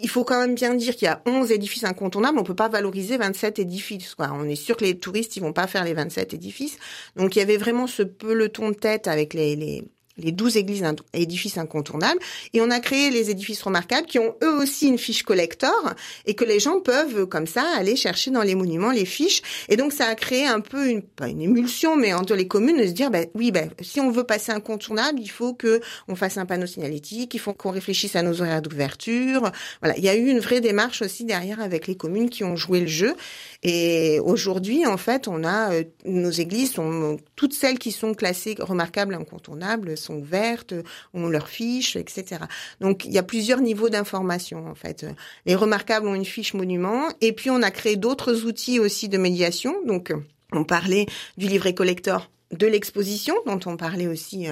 il 0.00 0.08
faut 0.08 0.24
quand 0.24 0.40
même 0.40 0.54
bien 0.54 0.74
dire 0.74 0.94
qu'il 0.94 1.06
y 1.06 1.08
a 1.08 1.22
11 1.26 1.50
édifices 1.52 1.84
incontournables, 1.84 2.38
on 2.38 2.44
peut 2.44 2.54
pas 2.54 2.68
valoriser 2.68 3.16
27 3.16 3.58
édifices. 3.58 4.14
Quoi. 4.14 4.30
On 4.32 4.44
est 4.44 4.56
sûr 4.56 4.76
que 4.76 4.84
les 4.84 4.98
touristes, 4.98 5.36
ils 5.36 5.40
vont 5.40 5.52
pas 5.52 5.66
faire 5.66 5.84
les 5.84 5.94
27 5.94 6.34
édifices. 6.34 6.78
Donc 7.16 7.36
il 7.36 7.40
y 7.40 7.42
avait 7.42 7.56
vraiment 7.56 7.86
ce 7.86 8.02
peloton 8.02 8.70
de 8.70 8.74
tête 8.74 9.08
avec 9.08 9.34
les, 9.34 9.56
les, 9.56 9.84
les 10.18 10.32
douze 10.32 10.56
églises 10.56 10.84
édifices 11.12 11.58
incontournables, 11.58 12.20
et 12.52 12.60
on 12.60 12.70
a 12.70 12.80
créé 12.80 13.10
les 13.10 13.30
édifices 13.30 13.62
remarquables 13.62 14.06
qui 14.06 14.18
ont 14.18 14.34
eux 14.42 14.58
aussi 14.58 14.88
une 14.88 14.98
fiche 14.98 15.22
collector 15.22 15.94
et 16.26 16.34
que 16.34 16.44
les 16.44 16.60
gens 16.60 16.80
peuvent 16.80 17.26
comme 17.26 17.46
ça 17.46 17.64
aller 17.76 17.96
chercher 17.96 18.30
dans 18.30 18.42
les 18.42 18.54
monuments 18.54 18.90
les 18.90 19.04
fiches. 19.04 19.42
Et 19.68 19.76
donc 19.76 19.92
ça 19.92 20.06
a 20.06 20.14
créé 20.14 20.46
un 20.46 20.60
peu 20.60 20.88
une 20.88 21.02
pas 21.02 21.28
une 21.28 21.40
émulsion, 21.40 21.96
mais 21.96 22.12
entre 22.12 22.34
les 22.34 22.48
communes 22.48 22.78
de 22.78 22.86
se 22.86 22.92
dire 22.92 23.10
ben 23.10 23.26
oui 23.34 23.50
ben 23.50 23.70
si 23.80 24.00
on 24.00 24.10
veut 24.10 24.24
passer 24.24 24.52
incontournable, 24.52 25.20
il 25.20 25.30
faut 25.30 25.54
que 25.54 25.80
on 26.08 26.14
fasse 26.14 26.36
un 26.38 26.46
panneau 26.46 26.66
signalétique, 26.66 27.34
il 27.34 27.40
faut 27.40 27.54
qu'on 27.54 27.70
réfléchisse 27.70 28.16
à 28.16 28.22
nos 28.22 28.40
horaires 28.40 28.62
d'ouverture. 28.62 29.50
Voilà, 29.82 29.96
il 29.96 30.04
y 30.04 30.08
a 30.08 30.14
eu 30.14 30.26
une 30.28 30.40
vraie 30.40 30.60
démarche 30.60 31.02
aussi 31.02 31.24
derrière 31.24 31.60
avec 31.60 31.86
les 31.86 31.96
communes 31.96 32.30
qui 32.30 32.44
ont 32.44 32.56
joué 32.56 32.80
le 32.80 32.86
jeu. 32.86 33.14
Et 33.62 34.20
aujourd'hui 34.20 34.86
en 34.86 34.96
fait 34.96 35.28
on 35.28 35.44
a 35.44 35.72
euh, 35.72 35.84
nos 36.04 36.30
églises 36.30 36.72
sont 36.72 37.18
toutes 37.36 37.54
celles 37.54 37.78
qui 37.78 37.92
sont 37.92 38.14
classées 38.14 38.56
remarquables 38.58 39.14
incontournables 39.14 39.96
sont 40.08 40.16
ouvertes, 40.16 40.74
ont 41.14 41.28
leurs 41.28 41.48
fiches, 41.48 41.96
etc. 41.96 42.42
Donc 42.80 43.04
il 43.04 43.12
y 43.12 43.18
a 43.18 43.22
plusieurs 43.22 43.60
niveaux 43.60 43.88
d'information 43.88 44.66
en 44.66 44.74
fait. 44.74 45.06
Les 45.46 45.54
remarquables 45.54 46.06
ont 46.06 46.14
une 46.14 46.24
fiche 46.24 46.54
monument 46.54 47.08
et 47.20 47.32
puis 47.32 47.50
on 47.50 47.62
a 47.62 47.70
créé 47.70 47.96
d'autres 47.96 48.44
outils 48.44 48.80
aussi 48.80 49.08
de 49.08 49.18
médiation. 49.18 49.74
Donc 49.86 50.12
on 50.52 50.64
parlait 50.64 51.06
du 51.36 51.46
livret 51.46 51.74
collector 51.74 52.30
de 52.52 52.66
l'exposition 52.66 53.34
dont 53.46 53.60
on 53.66 53.76
parlait 53.76 54.06
aussi 54.06 54.46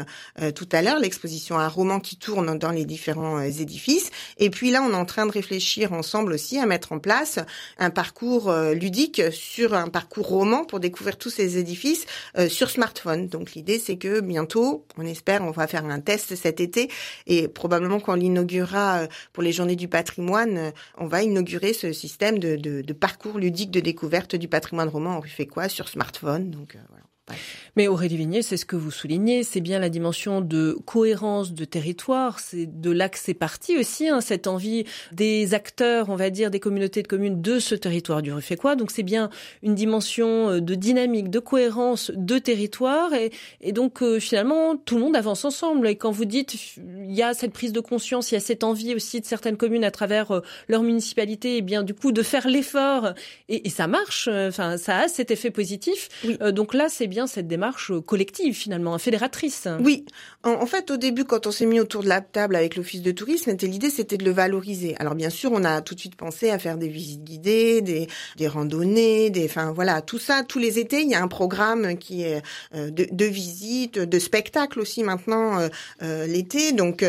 tout 0.55 0.69
à 0.73 0.83
l'heure, 0.83 0.99
l'exposition 0.99 1.59
un 1.59 1.69
roman 1.69 2.01
qui 2.01 2.17
tourne 2.17 2.59
dans 2.59 2.71
les 2.71 2.85
différents 2.85 3.41
édifices. 3.41 4.11
Et 4.39 4.51
puis 4.51 4.71
là, 4.71 4.83
on 4.83 4.91
est 4.91 4.97
en 4.97 5.05
train 5.05 5.27
de 5.27 5.33
réfléchir 5.33 5.93
ensemble 5.93 6.33
aussi 6.33 6.59
à 6.59 6.67
mettre 6.67 6.93
en 6.93 6.99
place 6.99 7.39
un 7.79 7.91
parcours 7.91 8.53
ludique 8.75 9.23
sur 9.33 9.75
un 9.75 9.89
parcours 9.89 10.29
roman 10.29 10.65
pour 10.65 10.81
découvrir 10.81 11.17
tous 11.17 11.31
ces 11.31 11.59
édifices 11.59 12.07
sur 12.49 12.71
smartphone. 12.71 13.29
Donc 13.29 13.53
l'idée, 13.55 13.79
c'est 13.79 13.97
que 13.97 14.21
bientôt, 14.21 14.85
on 14.99 15.07
espère, 15.07 15.43
on 15.43 15.51
va 15.51 15.67
faire 15.67 15.85
un 15.85 16.01
test 16.01 16.37
cet 16.37 16.61
été 16.61 16.91
et 17.27 17.49
probablement 17.49 18.01
qu'on 18.01 18.15
l'inaugurera 18.15 19.09
pour 19.33 19.43
les 19.43 19.53
journées 19.53 19.77
du 19.77 19.89
patrimoine, 19.89 20.73
on 20.99 21.07
va 21.07 21.23
inaugurer 21.23 21.73
ce 21.73 21.93
système 21.93 22.39
de, 22.39 22.93
parcours 22.93 23.39
ludique 23.39 23.71
de 23.71 23.81
découverte 23.81 24.37
du 24.37 24.49
patrimoine 24.49 24.89
roman 24.89 25.17
en 25.17 25.21
rue 25.21 25.31
quoi 25.47 25.69
sur 25.69 25.89
smartphone? 25.89 26.51
Donc, 26.51 26.75
euh, 26.75 26.79
voilà. 26.89 27.41
Mais 27.77 27.89
Aurélie 27.89 28.17
Vignier, 28.17 28.41
c'est 28.41 28.57
ce 28.57 28.65
que 28.65 28.75
vous 28.75 28.91
soulignez, 28.91 29.43
c'est 29.43 29.61
bien 29.61 29.79
la 29.79 29.91
dimension 29.91 30.41
de 30.41 30.79
cohérence 30.87 31.53
de 31.53 31.67
territoire, 31.67 32.41
c'est 32.41 32.65
de 32.65 32.91
là 32.91 33.11
que 33.11 33.19
c'est 33.19 33.35
parti 33.35 33.77
aussi, 33.77 34.09
hein, 34.09 34.23
cette 34.23 34.47
envie 34.47 34.85
des 35.13 35.53
acteurs, 35.53 36.09
on 36.09 36.17
va 36.17 36.31
dire, 36.31 36.51
des 36.51 36.59
communautés 36.59 37.03
de 37.03 37.07
communes 37.07 37.43
de 37.43 37.59
ce 37.59 37.75
territoire 37.75 38.23
du 38.23 38.33
Ruffécois. 38.33 38.77
Donc 38.77 38.91
c'est 38.91 39.03
bien 39.03 39.29
une 39.63 39.75
dimension 39.75 40.53
euh, 40.53 40.61
de 40.63 40.75
dynamique, 40.75 41.29
de 41.29 41.39
cohérence 41.39 42.11
de 42.15 42.39
territoire, 42.39 43.13
et, 43.13 43.31
et 43.61 43.73
donc 43.73 44.03
euh, 44.03 44.21
finalement 44.21 44.79
tout 44.79 44.95
le 44.95 45.03
monde 45.03 45.15
avance 45.15 45.45
ensemble. 45.45 45.87
Et 45.87 45.97
quand 45.97 46.11
vous 46.11 46.25
dites 46.25 46.57
il 46.79 47.15
y 47.15 47.23
a 47.23 47.35
cette 47.35 47.53
prise 47.53 47.75
de 47.75 47.81
conscience, 47.81 48.31
il 48.33 48.37
y 48.37 48.39
a 48.39 48.41
cette 48.41 48.65
envie 48.65 48.95
aussi 48.95 49.21
de 49.21 49.27
certaines 49.27 49.59
communes 49.59 49.85
à 49.85 49.91
travers 49.91 50.31
euh, 50.31 50.41
leur 50.69 50.83
municipalité, 50.83 51.57
et 51.57 51.59
eh 51.59 51.63
bien 51.63 51.83
du 51.83 51.93
coup 51.93 52.13
de 52.13 52.23
faire 52.23 52.49
l'effort, 52.49 53.13
et, 53.51 53.67
et, 53.67 53.71
ça 53.71 53.87
marche, 53.87 54.29
enfin 54.29 54.79
ça 54.79 55.01
a 55.01 55.09
cet 55.09 55.31
effet 55.31 55.51
positif. 55.51 56.09
Oui. 56.25 56.39
donc 56.53 56.73
là 56.73 56.89
c'est 56.89 57.07
bien 57.07 57.27
cette 57.27 57.47
démarche 57.47 57.66
collective 58.07 58.55
finalement, 58.55 58.99
fédératrice. 58.99 59.69
Oui, 59.81 60.05
en, 60.43 60.67
fait 60.67 60.91
au 60.91 60.97
début 60.97 61.25
quand 61.25 61.47
on 61.47 61.51
s'est 61.51 61.67
mis 61.67 61.81
autour 61.81 62.03
de 62.03 62.09
la 62.09 62.21
table 62.21 62.57
avec 62.57 62.77
l'office 62.77 63.03
de 63.03 63.13
tourisme, 63.13 63.57
l'idée 63.63 63.91
c'était 63.91 64.17
de 64.17 64.25
le 64.25 64.31
valoriser. 64.31 64.97
Alors 64.99 65.15
bien 65.15 65.31
sûr 65.31 65.53
on 65.53 65.65
a 65.65 65.81
tout 65.83 65.95
de 65.95 66.01
suite 66.01 66.17
pensé 66.17 66.51
à 66.51 66.59
faire 66.59 66.77
des 66.77 66.89
visites 66.89 67.25
guidées, 67.25 67.81
des, 67.81 68.07
des 68.37 68.49
randonnées, 68.49 69.31
des, 69.31 69.45
enfin 69.45 69.73
voilà 69.73 70.03
tout 70.03 70.19
ça 70.19 70.43
tous 70.43 70.59
les 70.59 70.79
étés 70.79 71.03
il 71.03 71.09
y 71.09 71.15
a 71.15 71.23
un 71.23 71.29
programme 71.29 71.97
qui 71.99 72.23
est 72.23 72.43
euh, 72.75 72.91
de, 72.91 73.07
de 73.11 73.25
visites, 73.25 73.99
de 73.99 74.19
spectacles 74.19 74.81
aussi 74.81 75.03
maintenant 75.03 75.59
euh, 75.59 75.69
euh, 76.03 76.27
l'été 76.27 76.73
donc 76.73 77.05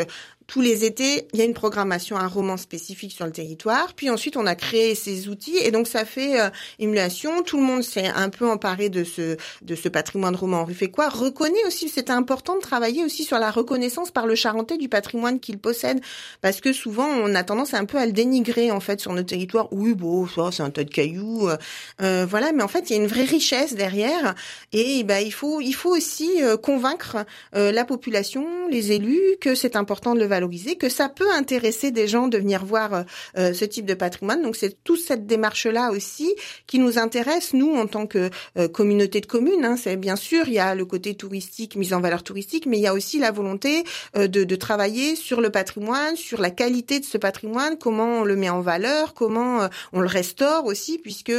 tous 0.48 0.62
les 0.62 0.86
étés, 0.86 1.28
il 1.34 1.40
y 1.40 1.42
a 1.42 1.46
une 1.46 1.54
programmation, 1.54 2.16
un 2.18 2.28
roman 2.28 2.58
spécifique 2.58 3.12
sur 3.12 3.26
le 3.26 3.32
territoire. 3.32 3.94
Puis 3.96 4.10
ensuite, 4.10 4.38
on 4.38 4.46
a 4.46 4.56
créé 4.56 4.96
ces 4.96 5.28
outils 5.28 5.58
et 5.58 5.72
donc 5.72 5.88
ça 5.88 6.06
fait 6.06 6.40
euh, 6.40 6.50
émulation. 6.80 7.44
Tout 7.44 7.58
le 7.58 7.64
monde 7.64 7.84
s'est 7.84 8.08
un 8.08 8.30
peu 8.30 8.50
emparé 8.50 8.90
de 8.90 9.04
ce 9.04 9.38
de 9.62 9.76
ce 9.76 9.90
patrimoine 9.90 10.36
roman 10.36 10.66
quoi? 10.92 11.10
Reconnaît 11.10 11.66
aussi, 11.66 11.90
c'est 11.90 12.10
important 12.10 12.56
de 12.56 12.62
travailler 12.62 13.04
aussi 13.04 13.24
sur 13.24 13.40
la 13.40 13.52
reconnaissance 13.52 14.12
par 14.12 14.28
le 14.28 14.36
Charentais 14.36 14.78
du 14.78 14.90
patrimoine 14.90 15.40
qu'il 15.40 15.58
possède, 15.58 16.00
parce 16.42 16.62
que 16.62 16.74
souvent 16.74 17.08
on 17.08 17.36
a 17.36 17.44
tendance 17.44 17.74
un 17.74 17.86
peu 17.86 17.98
à 17.98 18.06
le 18.06 18.12
dénigrer 18.12 18.72
en 18.72 18.80
fait 18.80 19.00
sur 19.00 19.14
nos 19.14 19.24
territoires. 19.24 19.68
Oui, 19.72 19.94
bon, 19.94 20.28
ça 20.28 20.50
c'est 20.52 20.64
un 20.64 20.70
tas 20.70 20.84
de 20.84 20.90
cailloux, 20.90 21.50
euh, 21.50 21.58
euh 22.02 22.26
voilà. 22.30 22.52
Mais 22.54 22.64
en 22.64 22.68
fait, 22.68 22.90
il 22.90 22.96
y 22.96 23.00
a 23.00 23.02
une 23.02 23.08
vraie 23.08 23.24
richesse 23.24 23.76
derrière 23.76 24.36
et 24.72 25.04
ben 25.04 25.20
il 25.20 25.34
faut 25.34 25.62
il 25.62 25.74
faut 25.74 25.96
aussi 25.96 26.42
euh, 26.42 26.58
convaincre 26.58 27.18
la 27.54 27.86
population, 27.86 28.46
les 28.70 28.92
élus 28.92 29.38
que 29.42 29.56
c'est 29.56 29.76
important 29.76 30.14
de 30.14 30.20
le 30.20 30.26
valoriser, 30.26 30.37
que 30.80 30.90
ça 30.90 31.10
peut 31.10 31.32
intéresser 31.34 31.92
des 31.92 32.08
gens 32.08 32.28
de 32.28 32.38
venir 32.38 32.66
voir 32.66 32.94
euh, 32.94 33.04
euh, 33.38 33.54
ce 33.54 33.66
type 33.66 33.86
de 33.86 33.94
patrimoine. 33.94 34.42
Donc 34.42 34.56
c'est 34.56 34.84
toute 34.84 35.00
cette 35.00 35.26
démarche-là 35.26 35.92
aussi 35.92 36.34
qui 36.66 36.80
nous 36.80 36.98
intéresse, 36.98 37.54
nous, 37.54 37.76
en 37.76 37.88
tant 37.88 38.08
que 38.08 38.30
euh, 38.58 38.68
communauté 38.68 39.22
de 39.22 39.26
communes. 39.26 39.66
Hein. 39.66 39.78
C'est 39.78 39.98
bien 39.98 40.16
sûr, 40.16 40.48
il 40.48 40.54
y 40.54 40.60
a 40.60 40.76
le 40.76 40.86
côté 40.86 41.16
touristique, 41.16 41.76
mise 41.76 41.94
en 41.94 42.02
valeur 42.02 42.24
touristique, 42.24 42.66
mais 42.66 42.78
il 42.78 42.82
y 42.82 42.88
a 42.88 42.94
aussi 42.94 43.20
la 43.20 43.32
volonté 43.32 43.84
de, 44.16 44.56
travailler 44.58 45.16
sur 45.16 45.40
le 45.40 45.52
patrimoine, 45.52 46.16
sur 46.16 46.42
la 46.42 46.50
qualité 46.50 47.00
de 47.00 47.06
ce 47.06 47.18
patrimoine, 47.18 47.78
comment 47.78 48.22
on 48.22 48.24
le 48.24 48.36
met 48.36 48.50
en 48.50 48.62
valeur, 48.62 49.14
comment 49.14 49.70
on 49.94 50.00
le 50.00 50.08
restaure 50.08 50.66
aussi, 50.66 50.98
puisque 50.98 51.32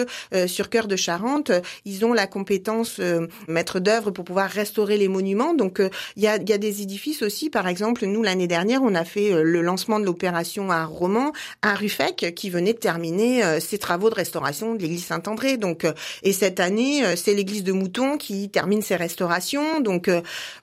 sur 0.46 0.70
Cœur 0.70 0.86
de 0.86 0.94
Charente, 0.94 1.50
ils 1.84 2.04
ont 2.04 2.12
la 2.12 2.26
compétence 2.26 3.00
maître 3.48 3.80
d'œuvre 3.80 4.12
pour 4.12 4.24
pouvoir 4.24 4.48
restaurer 4.48 4.96
les 4.96 5.08
monuments. 5.08 5.52
Donc 5.52 5.82
il 6.16 6.22
y 6.22 6.28
a, 6.28 6.38
des 6.38 6.82
édifices 6.82 7.22
aussi, 7.22 7.50
par 7.50 7.66
exemple, 7.66 8.06
nous 8.06 8.22
l'année 8.22 8.46
dernière, 8.46 8.82
a 8.94 9.04
fait 9.04 9.32
euh, 9.32 9.42
le 9.42 9.60
lancement 9.62 10.00
de 10.00 10.04
l'opération 10.04 10.70
à 10.70 10.84
Romans, 10.84 11.32
à 11.62 11.74
Ruffec, 11.74 12.32
qui 12.34 12.50
venait 12.50 12.72
de 12.72 12.78
terminer 12.78 13.44
euh, 13.44 13.60
ses 13.60 13.78
travaux 13.78 14.10
de 14.10 14.14
restauration 14.14 14.74
de 14.74 14.82
l'église 14.82 15.04
Saint-André. 15.04 15.56
Donc, 15.56 15.84
euh, 15.84 15.92
et 16.22 16.32
cette 16.32 16.60
année, 16.60 17.02
c'est 17.16 17.34
l'église 17.34 17.64
de 17.64 17.72
Mouton 17.72 18.16
qui 18.18 18.50
termine 18.50 18.82
ses 18.82 18.96
restaurations. 18.96 19.80
Donc, 19.80 20.10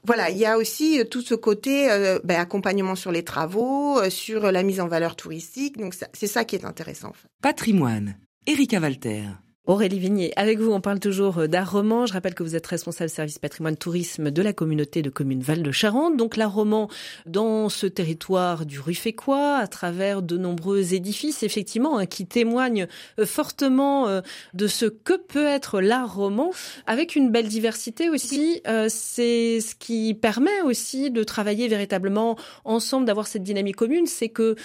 voilà, 0.04 0.30
il 0.30 0.38
y 0.38 0.46
a 0.46 0.58
aussi 0.58 1.02
tout 1.10 1.22
ce 1.22 1.36
côté 1.36 1.88
ben, 2.24 2.40
accompagnement 2.40 2.96
sur 2.96 3.12
les 3.12 3.24
travaux, 3.24 4.00
sur 4.10 4.52
la 4.52 4.64
mise 4.64 4.80
en 4.80 4.88
valeur 4.88 5.16
touristique. 5.16 5.78
Donc, 5.78 5.94
c'est 6.14 6.28
ça 6.28 6.46
qui 6.46 6.56
est 6.56 6.66
intéressant. 6.66 7.14
Patrimoine. 7.42 8.18
Erika 8.48 8.80
Walter. 8.80 9.24
Aurélie 9.68 9.98
Vignier, 9.98 10.32
avec 10.36 10.60
vous, 10.60 10.72
on 10.72 10.80
parle 10.80 11.00
toujours 11.00 11.40
euh, 11.40 11.48
d'art 11.48 11.72
roman. 11.72 12.06
Je 12.06 12.14
rappelle 12.14 12.36
que 12.36 12.44
vous 12.44 12.56
êtes 12.56 12.68
responsable 12.68 13.10
service 13.10 13.40
patrimoine 13.40 13.76
tourisme 13.76 14.30
de 14.30 14.42
la 14.44 14.54
communauté 14.54 15.02
de 15.02 15.10
communes 15.10 15.42
Val-de-Charente. 15.42 16.18
Donc 16.18 16.38
l'art 16.38 16.54
roman 16.54 16.88
dans 17.26 17.68
ce 17.70 17.88
territoire 17.88 18.68
du 18.68 18.80
Ruffécois, 18.80 19.56
à 19.56 19.66
travers 19.66 20.22
de 20.22 20.38
nombreux 20.38 20.94
édifices, 20.94 21.42
effectivement, 21.42 21.98
hein, 21.98 22.06
qui 22.06 22.28
témoignent 22.28 22.86
euh, 23.20 23.26
fortement 23.26 24.08
euh, 24.08 24.22
de 24.54 24.68
ce 24.68 24.86
que 24.86 25.18
peut 25.18 25.48
être 25.48 25.82
l'art 25.82 26.14
roman, 26.14 26.52
avec 26.86 27.16
une 27.16 27.32
belle 27.32 27.48
diversité 27.48 28.12
aussi. 28.12 28.62
C'est 28.88 29.62
ce 29.62 29.74
qui 29.74 30.14
permet 30.14 30.62
aussi 30.62 31.10
de 31.10 31.24
travailler 31.24 31.68
véritablement 31.68 32.38
ensemble, 32.66 33.08
d'avoir 33.08 33.26
cette 33.26 33.44
dynamique 33.44 33.78
commune. 33.78 34.06
C'est 34.06 34.30
que 34.30 34.56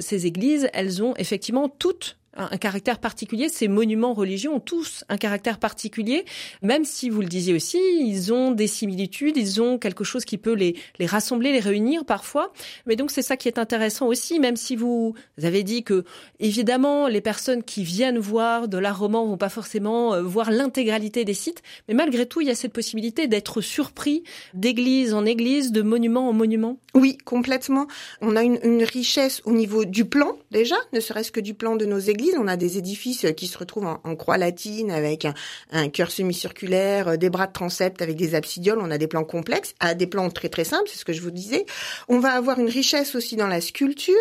ces 0.00 0.26
églises, 0.26 0.68
elles 0.72 1.02
ont 1.02 1.14
effectivement 1.16 1.68
toutes 1.68 2.18
un, 2.38 2.56
caractère 2.56 2.98
particulier. 2.98 3.48
Ces 3.48 3.68
monuments 3.68 4.14
religieux 4.14 4.50
ont 4.50 4.60
tous 4.60 5.04
un 5.08 5.16
caractère 5.16 5.58
particulier, 5.58 6.24
même 6.62 6.84
si 6.84 7.10
vous 7.10 7.20
le 7.20 7.26
disiez 7.26 7.54
aussi, 7.54 7.78
ils 8.00 8.32
ont 8.32 8.52
des 8.52 8.66
similitudes, 8.66 9.36
ils 9.36 9.60
ont 9.60 9.78
quelque 9.78 10.04
chose 10.04 10.24
qui 10.24 10.38
peut 10.38 10.52
les, 10.52 10.76
les 10.98 11.06
rassembler, 11.06 11.52
les 11.52 11.60
réunir 11.60 12.04
parfois. 12.04 12.52
Mais 12.86 12.96
donc 12.96 13.10
c'est 13.10 13.22
ça 13.22 13.36
qui 13.36 13.48
est 13.48 13.58
intéressant 13.58 14.06
aussi, 14.06 14.38
même 14.38 14.56
si 14.56 14.76
vous 14.76 15.14
avez 15.42 15.62
dit 15.62 15.82
que 15.82 16.04
évidemment 16.40 17.08
les 17.08 17.20
personnes 17.20 17.62
qui 17.62 17.82
viennent 17.82 18.18
voir 18.18 18.68
de 18.68 18.78
l'art 18.78 18.98
roman 18.98 19.26
vont 19.26 19.36
pas 19.36 19.48
forcément 19.48 20.14
euh, 20.14 20.22
voir 20.22 20.50
l'intégralité 20.50 21.24
des 21.24 21.34
sites, 21.34 21.62
mais 21.88 21.94
malgré 21.94 22.26
tout 22.26 22.40
il 22.40 22.46
y 22.46 22.50
a 22.50 22.54
cette 22.54 22.72
possibilité 22.72 23.26
d'être 23.26 23.60
surpris 23.60 24.22
d'église 24.54 25.14
en 25.14 25.24
église, 25.24 25.72
de 25.72 25.82
monument 25.82 26.28
en 26.28 26.32
monument. 26.32 26.78
Oui, 26.94 27.18
complètement. 27.24 27.86
On 28.20 28.36
a 28.36 28.42
une, 28.42 28.58
une 28.62 28.82
richesse 28.82 29.42
au 29.44 29.52
niveau 29.52 29.84
du 29.84 30.04
plan 30.04 30.36
déjà, 30.50 30.76
ne 30.92 31.00
serait-ce 31.00 31.32
que 31.32 31.40
du 31.40 31.54
plan 31.54 31.76
de 31.76 31.84
nos 31.84 31.98
églises 31.98 32.27
on 32.36 32.48
a 32.48 32.56
des 32.56 32.78
édifices 32.78 33.26
qui 33.36 33.46
se 33.46 33.58
retrouvent 33.58 33.86
en, 33.86 34.16
croix 34.16 34.38
latine 34.38 34.90
avec 34.90 35.26
un, 35.70 35.88
cœur 35.88 36.10
semi-circulaire, 36.10 37.08
euh, 37.08 37.16
des 37.16 37.30
bras 37.30 37.46
de 37.46 37.52
transept 37.52 38.02
avec 38.02 38.16
des 38.16 38.34
absidioles. 38.34 38.78
On 38.80 38.90
a 38.90 38.98
des 38.98 39.06
plans 39.06 39.24
complexes, 39.24 39.74
à 39.80 39.94
des 39.94 40.06
plans 40.06 40.28
très 40.30 40.48
très 40.48 40.64
simples, 40.64 40.88
c'est 40.88 40.98
ce 40.98 41.04
que 41.04 41.12
je 41.12 41.22
vous 41.22 41.30
disais. 41.30 41.66
On 42.08 42.18
va 42.18 42.32
avoir 42.32 42.58
une 42.58 42.68
richesse 42.68 43.14
aussi 43.14 43.36
dans 43.36 43.46
la 43.46 43.60
sculpture. 43.60 44.14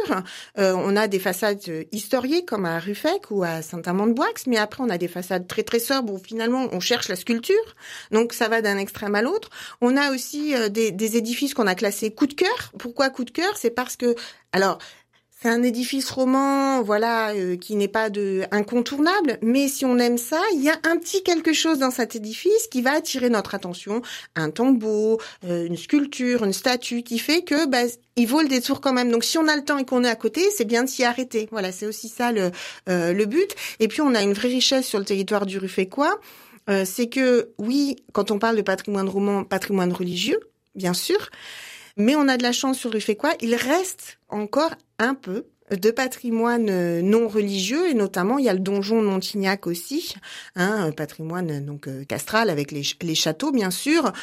Euh, 0.57 0.73
on 0.75 0.95
a 0.95 1.07
des 1.07 1.19
façades 1.19 1.59
euh, 1.69 1.83
historiées 1.91 2.45
comme 2.45 2.65
à 2.65 2.79
Ruffec 2.79 3.31
ou 3.31 3.43
à 3.43 3.61
Saint-Amand-de-Boix, 3.61 4.27
mais 4.47 4.57
après 4.57 4.83
on 4.83 4.89
a 4.89 4.97
des 4.97 5.07
façades 5.07 5.47
très 5.47 5.63
très 5.63 5.79
sobres 5.79 6.13
où 6.13 6.19
finalement 6.19 6.67
on 6.71 6.79
cherche 6.79 7.09
la 7.09 7.15
sculpture. 7.15 7.55
Donc 8.11 8.33
ça 8.33 8.47
va 8.47 8.61
d'un 8.61 8.77
extrême 8.77 9.15
à 9.15 9.21
l'autre. 9.21 9.49
On 9.81 9.97
a 9.97 10.11
aussi 10.11 10.53
des, 10.69 10.91
des 10.91 11.17
édifices 11.17 11.53
qu'on 11.53 11.67
a 11.67 11.75
classés 11.75 12.11
coup 12.11 12.27
de 12.27 12.33
cœur. 12.33 12.71
Pourquoi 12.77 13.09
coup 13.09 13.23
de 13.23 13.31
cœur? 13.31 13.57
C'est 13.57 13.71
parce 13.71 13.95
que 13.95 14.15
alors 14.51 14.79
c'est 15.39 15.49
un 15.49 15.61
édifice 15.61 16.09
roman, 16.09 16.81
voilà, 16.81 17.29
euh, 17.35 17.57
qui 17.57 17.75
n'est 17.75 17.87
pas 17.87 18.09
de 18.09 18.45
incontournable, 18.49 19.37
mais 19.43 19.67
si 19.67 19.85
on 19.85 19.99
aime 19.99 20.17
ça, 20.17 20.41
il 20.55 20.63
y 20.63 20.69
a 20.69 20.79
un 20.83 20.97
petit 20.97 21.21
quelque 21.21 21.53
chose 21.53 21.77
dans 21.77 21.91
cet 21.91 22.15
édifice 22.15 22.67
qui 22.71 22.81
va 22.81 22.93
attirer 22.93 23.29
notre 23.29 23.53
attention, 23.53 24.01
un 24.35 24.49
tombeau, 24.49 25.19
euh, 25.45 25.67
une 25.67 25.77
sculpture, 25.77 26.43
une 26.43 26.53
statue, 26.53 27.03
qui 27.03 27.19
fait 27.19 27.43
que 27.43 27.67
bah, 27.67 27.83
il 28.15 28.27
vaut 28.27 28.41
le 28.41 28.47
détour 28.47 28.81
quand 28.81 28.93
même. 28.93 29.11
Donc 29.11 29.23
si 29.23 29.37
on 29.37 29.47
a 29.47 29.55
le 29.55 29.63
temps 29.63 29.77
et 29.77 29.85
qu'on 29.85 30.03
est 30.03 30.09
à 30.09 30.15
côté, 30.15 30.41
c'est 30.55 30.65
bien 30.65 30.83
de 30.83 30.89
s'y 30.89 31.03
arrêter. 31.03 31.47
Voilà, 31.51 31.71
c'est 31.71 31.85
aussi 31.85 32.09
ça 32.09 32.31
le 32.31 32.51
euh, 32.89 33.13
le 33.13 33.25
but. 33.27 33.55
Et 33.79 33.87
puis 33.87 34.01
on 34.01 34.15
a 34.15 34.23
une 34.23 34.33
vraie 34.33 34.49
richesse 34.49 34.87
sur 34.87 34.97
le 34.97 35.05
territoire 35.05 35.45
du 35.45 35.59
Ruffécois, 35.59 36.19
c'est 36.83 37.07
que 37.07 37.51
oui, 37.59 37.95
quand 38.11 38.29
on 38.29 38.39
parle 38.39 38.57
de 38.57 38.61
patrimoine 38.61 39.07
roman, 39.07 39.45
patrimoine 39.45 39.93
religieux, 39.93 40.39
bien 40.75 40.93
sûr, 40.93 41.29
mais 41.97 42.15
on 42.15 42.27
a 42.27 42.37
de 42.37 42.43
la 42.43 42.51
chance 42.51 42.77
sur 42.77 42.91
quoi 43.17 43.33
Il 43.41 43.55
reste 43.55 44.19
encore 44.29 44.73
un 44.99 45.15
peu 45.15 45.45
de 45.71 45.91
patrimoine 45.91 46.69
euh, 46.69 47.01
non 47.01 47.27
religieux 47.27 47.89
et 47.89 47.93
notamment 47.93 48.37
il 48.37 48.45
y 48.45 48.49
a 48.49 48.53
le 48.53 48.59
donjon 48.59 49.01
Montignac 49.01 49.67
aussi, 49.67 50.15
hein, 50.55 50.91
patrimoine 50.95 51.65
donc 51.65 51.87
euh, 51.87 52.05
castral 52.05 52.49
avec 52.49 52.71
les 52.71 53.15
châteaux 53.15 53.51
bien 53.51 53.71
sûr. 53.71 54.13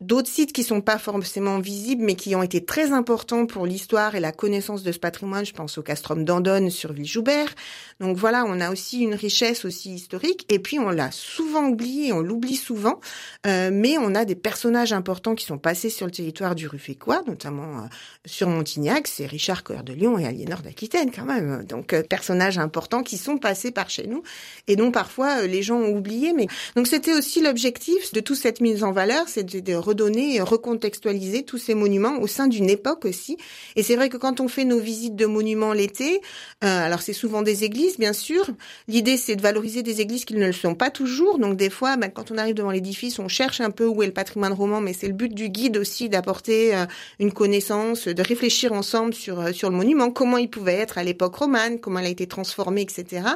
D'autres 0.00 0.28
sites 0.28 0.52
qui 0.52 0.62
sont 0.62 0.82
pas 0.82 0.98
forcément 0.98 1.58
visibles, 1.58 2.04
mais 2.04 2.16
qui 2.16 2.36
ont 2.36 2.42
été 2.42 2.62
très 2.62 2.92
importants 2.92 3.46
pour 3.46 3.64
l'histoire 3.64 4.14
et 4.14 4.20
la 4.20 4.30
connaissance 4.30 4.82
de 4.82 4.92
ce 4.92 4.98
patrimoine. 4.98 5.46
Je 5.46 5.54
pense 5.54 5.78
au 5.78 5.82
castrum 5.82 6.24
d'Andonne 6.24 6.70
sur 6.70 6.92
Villejoubert. 6.92 7.54
Donc 8.00 8.18
voilà, 8.18 8.44
on 8.46 8.60
a 8.60 8.70
aussi 8.70 9.00
une 9.00 9.14
richesse 9.14 9.64
aussi 9.64 9.94
historique. 9.94 10.44
Et 10.52 10.58
puis 10.58 10.78
on 10.78 10.90
l'a 10.90 11.10
souvent 11.10 11.66
oublié, 11.68 12.12
on 12.12 12.20
l'oublie 12.20 12.56
souvent, 12.56 13.00
euh, 13.46 13.70
mais 13.72 13.96
on 13.96 14.14
a 14.14 14.26
des 14.26 14.34
personnages 14.34 14.92
importants 14.92 15.34
qui 15.34 15.46
sont 15.46 15.56
passés 15.56 15.88
sur 15.88 16.04
le 16.04 16.12
territoire 16.12 16.54
du 16.54 16.68
Ruffécois, 16.68 17.22
notamment 17.26 17.78
euh, 17.78 17.86
sur 18.26 18.48
Montignac. 18.48 19.06
C'est 19.08 19.26
Richard 19.26 19.64
Coeur 19.64 19.82
de 19.82 19.94
Lyon 19.94 20.18
et 20.18 20.26
Aliénor 20.26 20.60
d'Aquitaine 20.60 21.10
quand 21.10 21.24
même. 21.24 21.64
Donc 21.64 21.94
euh, 21.94 22.02
personnages 22.02 22.58
importants 22.58 23.02
qui 23.02 23.16
sont 23.16 23.38
passés 23.38 23.70
par 23.70 23.88
chez 23.88 24.06
nous 24.06 24.22
et 24.66 24.76
dont 24.76 24.90
parfois 24.90 25.46
les 25.46 25.62
gens 25.62 25.78
ont 25.78 25.96
oublié. 25.96 26.34
Mais 26.34 26.48
donc 26.74 26.86
c'était 26.86 27.14
aussi 27.14 27.40
l'objectif 27.40 28.12
de 28.12 28.20
toute 28.20 28.36
cette 28.36 28.60
mise 28.60 28.84
en 28.84 28.92
valeur, 28.92 29.26
c'est 29.28 29.44
de 29.44 29.85
redonner 29.86 30.40
recontextualiser 30.40 31.44
tous 31.44 31.58
ces 31.58 31.74
monuments 31.74 32.18
au 32.20 32.26
sein 32.26 32.46
d'une 32.46 32.68
époque 32.68 33.04
aussi. 33.04 33.36
Et 33.76 33.82
c'est 33.82 33.96
vrai 33.96 34.08
que 34.08 34.16
quand 34.16 34.40
on 34.40 34.48
fait 34.48 34.64
nos 34.64 34.78
visites 34.78 35.16
de 35.16 35.26
monuments 35.26 35.72
l'été, 35.72 36.20
euh, 36.64 36.86
alors 36.86 37.02
c'est 37.02 37.12
souvent 37.12 37.42
des 37.42 37.64
églises, 37.64 37.98
bien 37.98 38.12
sûr. 38.12 38.46
L'idée, 38.88 39.16
c'est 39.16 39.36
de 39.36 39.42
valoriser 39.42 39.82
des 39.82 40.00
églises 40.00 40.24
qui 40.24 40.34
ne 40.34 40.46
le 40.46 40.52
sont 40.52 40.74
pas 40.74 40.90
toujours. 40.90 41.38
Donc 41.38 41.56
des 41.56 41.70
fois, 41.70 41.96
ben, 41.96 42.10
quand 42.10 42.30
on 42.30 42.38
arrive 42.38 42.54
devant 42.54 42.70
l'édifice, 42.70 43.18
on 43.18 43.28
cherche 43.28 43.60
un 43.60 43.70
peu 43.70 43.86
où 43.86 44.02
est 44.02 44.06
le 44.06 44.12
patrimoine 44.12 44.52
roman, 44.52 44.80
mais 44.80 44.92
c'est 44.92 45.08
le 45.08 45.14
but 45.14 45.32
du 45.32 45.48
guide 45.48 45.76
aussi 45.76 46.08
d'apporter 46.08 46.74
euh, 46.74 46.86
une 47.18 47.32
connaissance, 47.32 48.08
de 48.08 48.22
réfléchir 48.22 48.72
ensemble 48.72 49.14
sur 49.14 49.40
euh, 49.40 49.52
sur 49.52 49.70
le 49.70 49.76
monument, 49.76 50.10
comment 50.10 50.38
il 50.38 50.50
pouvait 50.50 50.74
être 50.74 50.98
à 50.98 51.04
l'époque 51.04 51.34
romane, 51.34 51.78
comment 51.80 51.98
il 52.00 52.06
a 52.06 52.10
été 52.10 52.26
transformé, 52.26 52.82
etc. 52.82 53.26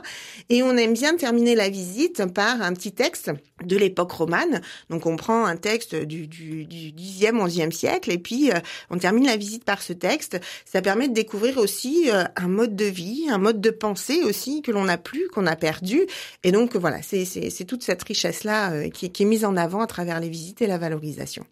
Et 0.48 0.62
on 0.62 0.76
aime 0.76 0.92
bien 0.92 1.16
terminer 1.16 1.54
la 1.54 1.68
visite 1.68 2.26
par 2.26 2.62
un 2.62 2.72
petit 2.74 2.92
texte 2.92 3.30
de 3.64 3.76
l'époque 3.76 4.12
romane. 4.12 4.60
Donc 4.90 5.06
on 5.06 5.16
prend 5.16 5.44
un 5.44 5.56
texte 5.56 5.94
du, 5.94 6.26
du 6.40 6.92
10e, 6.92 7.36
11e 7.36 7.70
siècle 7.70 8.10
et 8.10 8.18
puis 8.18 8.50
euh, 8.50 8.58
on 8.90 8.98
termine 8.98 9.26
la 9.26 9.36
visite 9.36 9.64
par 9.64 9.82
ce 9.82 9.92
texte. 9.92 10.40
Ça 10.64 10.82
permet 10.82 11.08
de 11.08 11.14
découvrir 11.14 11.58
aussi 11.58 12.10
euh, 12.10 12.24
un 12.36 12.48
mode 12.48 12.76
de 12.76 12.84
vie, 12.84 13.26
un 13.30 13.38
mode 13.38 13.60
de 13.60 13.70
pensée 13.70 14.22
aussi 14.22 14.62
que 14.62 14.70
l'on 14.70 14.84
n'a 14.84 14.98
plus, 14.98 15.28
qu'on 15.28 15.46
a 15.46 15.56
perdu. 15.56 16.06
Et 16.44 16.52
donc 16.52 16.76
voilà, 16.76 16.98
c'est 17.02 17.64
toute 17.66 17.82
cette 17.82 18.02
richesse-là 18.02 18.72
euh, 18.72 18.88
qui 18.88 19.06
est 19.06 19.24
mise 19.26 19.44
en 19.44 19.56
avant 19.56 19.80
à 19.80 19.86
travers 19.86 20.20
les 20.20 20.28
visites 20.28 20.62
et 20.62 20.66
la 20.66 20.78
valorisation. 20.78 21.44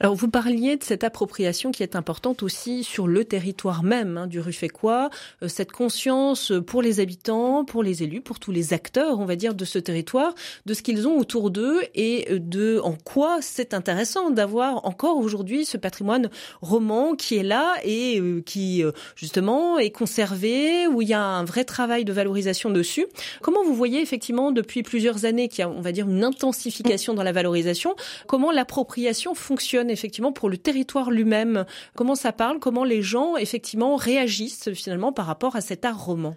Alors 0.00 0.14
vous 0.14 0.28
parliez 0.28 0.76
de 0.76 0.84
cette 0.84 1.04
appropriation 1.04 1.70
qui 1.70 1.82
est 1.82 1.96
importante 1.96 2.42
aussi 2.42 2.84
sur 2.84 3.08
le 3.08 3.24
territoire 3.24 3.82
même 3.82 4.16
hein, 4.16 4.26
du 4.26 4.40
Ruffécois, 4.40 5.10
cette 5.46 5.72
conscience 5.72 6.52
pour 6.66 6.82
les 6.82 7.00
habitants, 7.00 7.64
pour 7.64 7.82
les 7.82 8.02
élus, 8.02 8.20
pour 8.20 8.38
tous 8.38 8.52
les 8.52 8.72
acteurs, 8.72 9.18
on 9.18 9.24
va 9.24 9.36
dire, 9.36 9.54
de 9.54 9.64
ce 9.64 9.78
territoire, 9.78 10.34
de 10.66 10.74
ce 10.74 10.82
qu'ils 10.82 11.08
ont 11.08 11.18
autour 11.18 11.50
d'eux 11.50 11.80
et 11.94 12.38
de 12.38 12.80
en 12.82 12.94
quoi 12.94 13.38
c'est 13.40 13.74
intéressant 13.74 14.30
d'avoir 14.30 14.84
encore 14.84 15.18
aujourd'hui 15.18 15.64
ce 15.64 15.76
patrimoine 15.76 16.30
roman 16.60 17.14
qui 17.14 17.36
est 17.36 17.42
là 17.42 17.74
et 17.84 18.20
euh, 18.20 18.42
qui 18.44 18.82
euh, 18.82 18.92
justement 19.16 19.78
est 19.78 19.90
conservé, 19.90 20.86
où 20.86 21.02
il 21.02 21.08
y 21.08 21.14
a 21.14 21.22
un 21.22 21.44
vrai 21.44 21.64
travail 21.64 22.04
de 22.04 22.12
valorisation 22.12 22.70
dessus. 22.70 23.06
Comment 23.42 23.64
vous 23.64 23.74
voyez 23.74 24.00
effectivement 24.00 24.52
depuis 24.52 24.82
plusieurs 24.82 25.24
années 25.24 25.48
qu'il 25.48 25.60
y 25.60 25.62
a, 25.62 25.68
on 25.68 25.80
va 25.80 25.92
dire, 25.92 26.08
une 26.08 26.24
intensification 26.24 27.14
dans 27.14 27.22
la 27.22 27.32
valorisation, 27.32 27.94
comment 28.26 28.52
l'appropriation 28.52 29.34
fonctionne 29.48 29.88
effectivement 29.88 30.30
pour 30.30 30.50
le 30.50 30.58
territoire 30.58 31.10
lui-même. 31.10 31.64
Comment 31.94 32.14
ça 32.14 32.32
parle? 32.32 32.58
Comment 32.58 32.84
les 32.84 33.00
gens 33.00 33.38
effectivement 33.38 33.96
réagissent 33.96 34.74
finalement 34.74 35.10
par 35.10 35.24
rapport 35.24 35.56
à 35.56 35.62
cet 35.62 35.86
art 35.86 36.04
roman? 36.04 36.36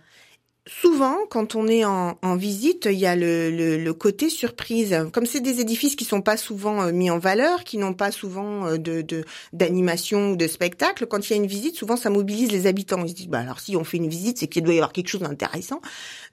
Souvent, 0.68 1.18
quand 1.32 1.56
on 1.56 1.68
est 1.68 1.86
en, 1.86 2.20
en 2.22 2.36
visite, 2.36 2.86
il 2.86 3.00
y 3.00 3.08
a 3.08 3.16
le, 3.16 3.50
le, 3.50 3.84
le 3.84 3.94
côté 3.96 4.30
surprise. 4.30 4.96
Comme 5.12 5.26
c'est 5.26 5.40
des 5.40 5.60
édifices 5.60 5.96
qui 5.96 6.06
sont 6.06 6.22
pas 6.22 6.38
souvent 6.38 6.84
euh, 6.84 6.92
mis 6.92 7.10
en 7.10 7.18
valeur, 7.18 7.64
qui 7.64 7.80
n'ont 7.80 7.96
pas 7.96 8.12
souvent 8.12 8.68
euh, 8.68 8.78
de 8.78 9.04
d'animation 9.54 10.34
ou 10.34 10.36
de 10.36 10.46
spectacle, 10.46 11.08
quand 11.08 11.28
il 11.28 11.32
y 11.32 11.34
a 11.34 11.38
une 11.38 11.48
visite, 11.48 11.76
souvent 11.76 11.98
ça 11.98 12.12
mobilise 12.12 12.52
les 12.52 12.68
habitants. 12.68 13.04
Ils 13.04 13.10
se 13.10 13.16
disent, 13.16 13.28
bah 13.28 13.40
alors 13.40 13.60
si 13.60 13.76
on 13.76 13.84
fait 13.84 13.98
une 13.98 14.08
visite, 14.08 14.38
c'est 14.38 14.46
qu'il 14.46 14.62
doit 14.62 14.76
y 14.76 14.78
avoir 14.78 14.94
quelque 14.94 15.08
chose 15.08 15.22
d'intéressant. 15.22 15.82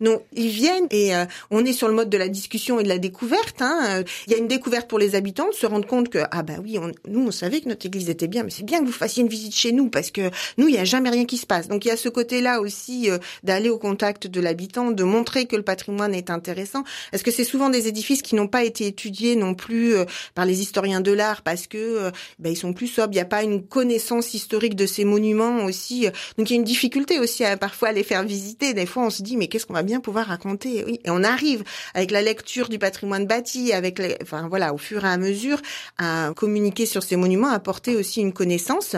Non, 0.00 0.20
ils 0.34 0.50
viennent 0.50 0.88
et 0.90 1.16
euh, 1.16 1.24
on 1.50 1.64
est 1.64 1.72
sur 1.72 1.88
le 1.88 1.94
mode 1.94 2.10
de 2.10 2.18
la 2.18 2.28
discussion 2.28 2.78
et 2.78 2.82
de 2.82 2.88
la 2.88 2.98
découverte. 2.98 3.62
Hein. 3.62 4.04
Il 4.26 4.34
y 4.34 4.36
a 4.36 4.38
une 4.38 4.46
découverte 4.46 4.90
pour 4.90 4.98
les 4.98 5.14
habitants 5.14 5.48
de 5.48 5.54
se 5.54 5.64
rendre 5.64 5.86
compte 5.86 6.10
que 6.10 6.18
ah 6.32 6.42
bah 6.42 6.56
oui, 6.62 6.76
on, 6.76 6.92
nous 7.08 7.26
on 7.26 7.30
savait 7.30 7.62
que 7.62 7.68
notre 7.70 7.86
église 7.86 8.10
était 8.10 8.28
bien, 8.28 8.42
mais 8.42 8.50
c'est 8.50 8.62
bien 8.62 8.80
que 8.80 8.84
vous 8.84 8.92
fassiez 8.92 9.22
une 9.22 9.30
visite 9.30 9.54
chez 9.54 9.72
nous 9.72 9.88
parce 9.88 10.10
que 10.10 10.30
nous 10.58 10.68
il 10.68 10.74
y 10.74 10.78
a 10.78 10.84
jamais 10.84 11.08
rien 11.08 11.24
qui 11.24 11.38
se 11.38 11.46
passe. 11.46 11.68
Donc 11.68 11.86
il 11.86 11.88
y 11.88 11.92
a 11.92 11.96
ce 11.96 12.10
côté-là 12.10 12.60
aussi 12.60 13.08
d'aller 13.42 13.70
au 13.70 13.78
contact 13.78 14.18
de 14.30 14.40
l'habitant, 14.40 14.90
de 14.90 15.04
montrer 15.04 15.46
que 15.46 15.56
le 15.56 15.62
patrimoine 15.62 16.14
est 16.14 16.30
intéressant. 16.30 16.84
Est-ce 17.12 17.24
que 17.24 17.30
c'est 17.30 17.44
souvent 17.44 17.70
des 17.70 17.88
édifices 17.88 18.22
qui 18.22 18.34
n'ont 18.34 18.48
pas 18.48 18.64
été 18.64 18.86
étudiés 18.86 19.36
non 19.36 19.54
plus 19.54 19.94
euh, 19.94 20.04
par 20.34 20.44
les 20.44 20.60
historiens 20.60 21.00
de 21.00 21.12
l'art 21.12 21.42
parce 21.42 21.66
que 21.66 21.78
euh, 21.78 22.10
ben, 22.38 22.50
ils 22.52 22.56
sont 22.56 22.72
plus 22.72 22.86
sobres, 22.86 23.12
il 23.12 23.16
n'y 23.16 23.20
a 23.20 23.26
pas 23.26 23.42
une 23.42 23.62
connaissance 23.64 24.34
historique 24.34 24.76
de 24.76 24.86
ces 24.86 25.04
monuments 25.04 25.64
aussi. 25.64 26.06
Donc 26.36 26.50
il 26.50 26.54
y 26.54 26.56
a 26.56 26.58
une 26.58 26.64
difficulté 26.64 27.18
aussi 27.18 27.44
à 27.44 27.56
parfois 27.56 27.92
les 27.92 28.02
faire 28.02 28.22
visiter. 28.22 28.74
Des 28.74 28.86
fois 28.86 29.04
on 29.04 29.10
se 29.10 29.22
dit 29.22 29.36
mais 29.36 29.48
qu'est-ce 29.48 29.66
qu'on 29.66 29.74
va 29.74 29.82
bien 29.82 30.00
pouvoir 30.00 30.26
raconter? 30.26 30.84
Et 31.04 31.10
on 31.10 31.22
arrive 31.24 31.64
avec 31.94 32.10
la 32.10 32.22
lecture 32.22 32.68
du 32.68 32.78
patrimoine 32.78 33.26
bâti, 33.26 33.72
avec 33.72 33.98
les, 33.98 34.16
enfin 34.22 34.48
voilà, 34.48 34.74
au 34.74 34.78
fur 34.78 35.04
et 35.04 35.08
à 35.08 35.16
mesure 35.16 35.60
à 35.98 36.32
communiquer 36.36 36.86
sur 36.86 37.02
ces 37.02 37.16
monuments, 37.16 37.48
à 37.48 37.54
apporter 37.54 37.96
aussi 37.96 38.20
une 38.20 38.32
connaissance. 38.32 38.96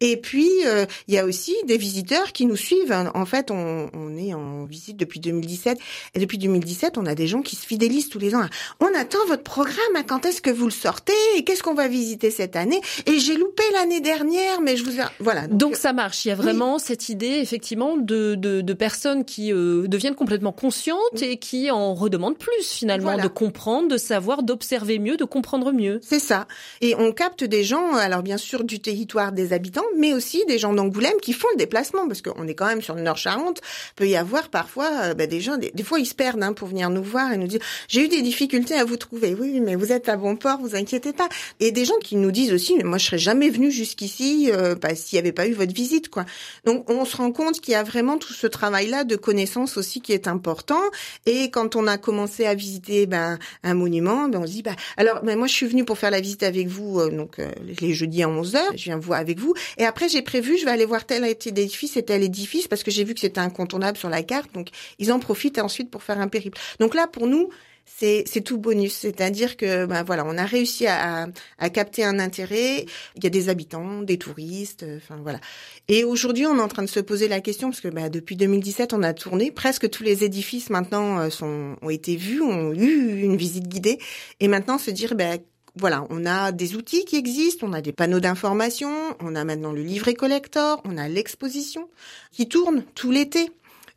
Et 0.00 0.16
puis 0.16 0.50
euh, 0.66 0.86
il 1.08 1.14
y 1.14 1.18
a 1.18 1.24
aussi 1.24 1.54
des 1.66 1.76
visiteurs 1.76 2.32
qui 2.32 2.46
nous 2.46 2.56
suivent. 2.56 2.94
En 3.14 3.26
fait, 3.26 3.50
on 3.50 4.16
est 4.16 4.34
en 4.34 4.59
visite 4.64 4.96
depuis 4.96 5.20
2017. 5.20 5.78
Et 6.14 6.20
depuis 6.20 6.38
2017, 6.38 6.98
on 6.98 7.06
a 7.06 7.14
des 7.14 7.26
gens 7.26 7.42
qui 7.42 7.56
se 7.56 7.66
fidélisent 7.66 8.08
tous 8.08 8.18
les 8.18 8.34
ans. 8.34 8.42
On 8.80 8.98
attend 8.98 9.18
votre 9.26 9.42
programme. 9.42 9.76
Quand 10.06 10.24
est-ce 10.26 10.40
que 10.40 10.50
vous 10.50 10.66
le 10.66 10.70
sortez 10.70 11.12
Et 11.36 11.44
qu'est-ce 11.44 11.62
qu'on 11.62 11.74
va 11.74 11.88
visiter 11.88 12.30
cette 12.30 12.56
année? 12.56 12.80
Et 13.06 13.18
j'ai 13.18 13.36
loupé 13.36 13.62
l'année 13.72 14.00
dernière, 14.00 14.60
mais 14.60 14.76
je 14.76 14.84
vous 14.84 14.90
voilà. 15.18 15.46
Donc, 15.46 15.76
ça 15.76 15.92
marche. 15.92 16.24
Il 16.24 16.28
y 16.28 16.30
a 16.32 16.34
vraiment 16.34 16.78
cette 16.78 17.08
idée, 17.08 17.38
effectivement, 17.40 17.96
de, 17.96 18.34
de, 18.34 18.60
de 18.60 18.72
personnes 18.72 19.24
qui 19.24 19.52
euh, 19.52 19.86
deviennent 19.86 20.14
complètement 20.14 20.52
conscientes 20.52 21.22
et 21.22 21.36
qui 21.36 21.70
en 21.70 21.94
redemandent 21.94 22.38
plus 22.38 22.50
finalement, 22.62 23.16
de 23.16 23.28
comprendre, 23.28 23.88
de 23.88 23.96
savoir, 23.96 24.42
d'observer 24.42 24.98
mieux, 24.98 25.16
de 25.16 25.24
comprendre 25.24 25.72
mieux. 25.72 26.00
C'est 26.02 26.18
ça. 26.18 26.46
Et 26.80 26.94
on 26.96 27.12
capte 27.12 27.44
des 27.44 27.64
gens, 27.64 27.94
alors 27.94 28.22
bien 28.22 28.36
sûr 28.36 28.64
du 28.64 28.80
territoire 28.80 29.32
des 29.32 29.52
habitants, 29.52 29.84
mais 29.98 30.12
aussi 30.12 30.44
des 30.46 30.58
gens 30.58 30.72
d'Angoulême 30.72 31.18
qui 31.22 31.32
font 31.32 31.48
le 31.52 31.58
déplacement, 31.58 32.06
parce 32.06 32.22
qu'on 32.22 32.46
est 32.46 32.54
quand 32.54 32.66
même 32.66 32.82
sur 32.82 32.94
le 32.94 33.02
Nord-Charente. 33.02 33.60
Peut 33.96 34.08
y 34.08 34.16
avoir 34.16 34.48
parfois 34.50 34.90
euh, 35.02 35.14
bah, 35.14 35.26
des 35.26 35.40
gens, 35.40 35.56
des, 35.56 35.82
fois 35.82 35.98
ils 35.98 36.06
se 36.06 36.14
perdent 36.14 36.42
hein, 36.42 36.52
pour 36.52 36.68
venir 36.68 36.90
nous 36.90 37.02
voir 37.02 37.32
et 37.32 37.36
nous 37.36 37.46
dire 37.46 37.60
j'ai 37.88 38.04
eu 38.04 38.08
des 38.08 38.22
difficultés 38.22 38.74
à 38.74 38.84
vous 38.84 38.96
trouver. 38.96 39.34
Oui, 39.38 39.60
mais 39.60 39.76
vous 39.76 39.92
êtes 39.92 40.08
à 40.08 40.16
bon 40.16 40.36
port, 40.36 40.58
vous 40.60 40.74
inquiétez 40.74 41.12
pas. 41.12 41.28
Et 41.60 41.72
des 41.72 41.84
gens 41.84 41.98
qui 42.02 42.16
nous 42.16 42.30
disent 42.30 42.52
aussi 42.52 42.76
mais 42.76 42.84
moi 42.84 42.98
je 42.98 43.06
serais 43.06 43.18
jamais 43.18 43.50
venu 43.50 43.70
jusqu'ici 43.70 44.50
euh, 44.52 44.74
bah, 44.74 44.94
s'il 44.94 45.16
n'y 45.16 45.20
avait 45.20 45.32
pas 45.32 45.46
eu 45.46 45.52
votre 45.52 45.74
visite 45.74 46.08
quoi. 46.08 46.24
Donc 46.64 46.90
on 46.90 47.04
se 47.04 47.16
rend 47.16 47.32
compte 47.32 47.60
qu'il 47.60 47.72
y 47.72 47.76
a 47.76 47.82
vraiment 47.82 48.18
tout 48.18 48.32
ce 48.32 48.46
travail 48.46 48.88
là 48.88 49.04
de 49.04 49.16
connaissance 49.16 49.76
aussi 49.76 50.00
qui 50.00 50.12
est 50.12 50.28
important. 50.28 50.82
Et 51.26 51.50
quand 51.50 51.76
on 51.76 51.86
a 51.86 51.98
commencé 51.98 52.46
à 52.46 52.54
visiter 52.54 53.06
ben, 53.06 53.38
un 53.62 53.74
monument, 53.74 54.28
ben, 54.28 54.40
on 54.40 54.46
se 54.46 54.52
dit 54.52 54.62
bah 54.62 54.76
alors 54.96 55.22
ben, 55.22 55.38
moi 55.38 55.46
je 55.46 55.54
suis 55.54 55.66
venue 55.66 55.84
pour 55.84 55.98
faire 55.98 56.10
la 56.10 56.20
visite 56.20 56.42
avec 56.42 56.68
vous 56.68 57.00
euh, 57.00 57.10
donc 57.10 57.36
les 57.80 57.94
jeudis 57.94 58.22
à 58.22 58.28
11 58.28 58.54
h 58.54 58.60
je 58.76 58.84
viens 58.84 58.98
voir 58.98 59.20
avec 59.20 59.38
vous 59.38 59.54
et 59.78 59.84
après 59.84 60.08
j'ai 60.08 60.22
prévu 60.22 60.58
je 60.58 60.64
vais 60.64 60.70
aller 60.70 60.84
voir 60.84 61.06
tel 61.06 61.24
édifice 61.24 61.96
et 61.96 62.02
tel 62.02 62.22
édifice 62.22 62.68
parce 62.68 62.82
que 62.82 62.90
j'ai 62.90 63.04
vu 63.04 63.14
que 63.14 63.20
c'était 63.20 63.40
incontournable 63.40 63.96
sur 63.96 64.08
la 64.08 64.22
carte 64.22 64.39
donc 64.52 64.68
ils 64.98 65.12
en 65.12 65.18
profitent 65.18 65.58
ensuite 65.58 65.90
pour 65.90 66.02
faire 66.02 66.20
un 66.20 66.28
périple. 66.28 66.58
Donc 66.78 66.94
là, 66.94 67.06
pour 67.06 67.26
nous, 67.26 67.50
c'est 67.96 68.40
tout 68.44 68.58
bonus, 68.58 68.94
c'est-à-dire 68.94 69.56
que 69.56 69.84
ben 69.84 70.02
voilà, 70.02 70.24
on 70.26 70.38
a 70.38 70.46
réussi 70.46 70.86
à, 70.86 71.28
capter 71.72 72.04
un 72.04 72.18
intérêt. 72.18 72.86
Il 73.16 73.24
y 73.24 73.26
a 73.26 73.30
des 73.30 73.48
habitants, 73.48 74.02
des 74.02 74.16
touristes, 74.16 74.86
enfin 74.96 75.18
voilà. 75.22 75.40
Et 75.88 76.04
aujourd'hui, 76.04 76.46
on 76.46 76.56
est 76.56 76.62
en 76.62 76.68
train 76.68 76.82
de 76.82 76.88
se 76.88 77.00
poser 77.00 77.28
la 77.28 77.40
question 77.40 77.68
parce 77.68 77.80
que 77.80 77.88
ben, 77.88 78.08
depuis 78.08 78.36
2017, 78.36 78.94
on 78.94 79.02
a 79.02 79.12
tourné. 79.12 79.50
Presque 79.50 79.90
tous 79.90 80.02
les 80.02 80.24
édifices 80.24 80.70
maintenant 80.70 81.18
euh, 81.18 81.30
sont 81.30 81.76
ont 81.82 81.90
été 81.90 82.16
vus, 82.16 82.40
ont 82.40 82.72
eu 82.72 83.20
une 83.20 83.36
visite 83.36 83.68
guidée, 83.68 83.98
et 84.40 84.48
maintenant 84.48 84.78
se 84.78 84.90
dire 84.90 85.14
ben 85.14 85.38
voilà, 85.76 86.06
on 86.10 86.26
a 86.26 86.52
des 86.52 86.74
outils 86.74 87.04
qui 87.04 87.16
existent, 87.16 87.66
on 87.68 87.72
a 87.72 87.80
des 87.80 87.92
panneaux 87.92 88.20
d'information, 88.20 88.90
on 89.20 89.34
a 89.36 89.44
maintenant 89.44 89.72
le 89.72 89.82
livret 89.82 90.14
collector, 90.14 90.80
on 90.84 90.98
a 90.98 91.08
l'exposition 91.08 91.88
qui 92.32 92.48
tourne 92.48 92.84
tout 92.94 93.10
l'été 93.10 93.50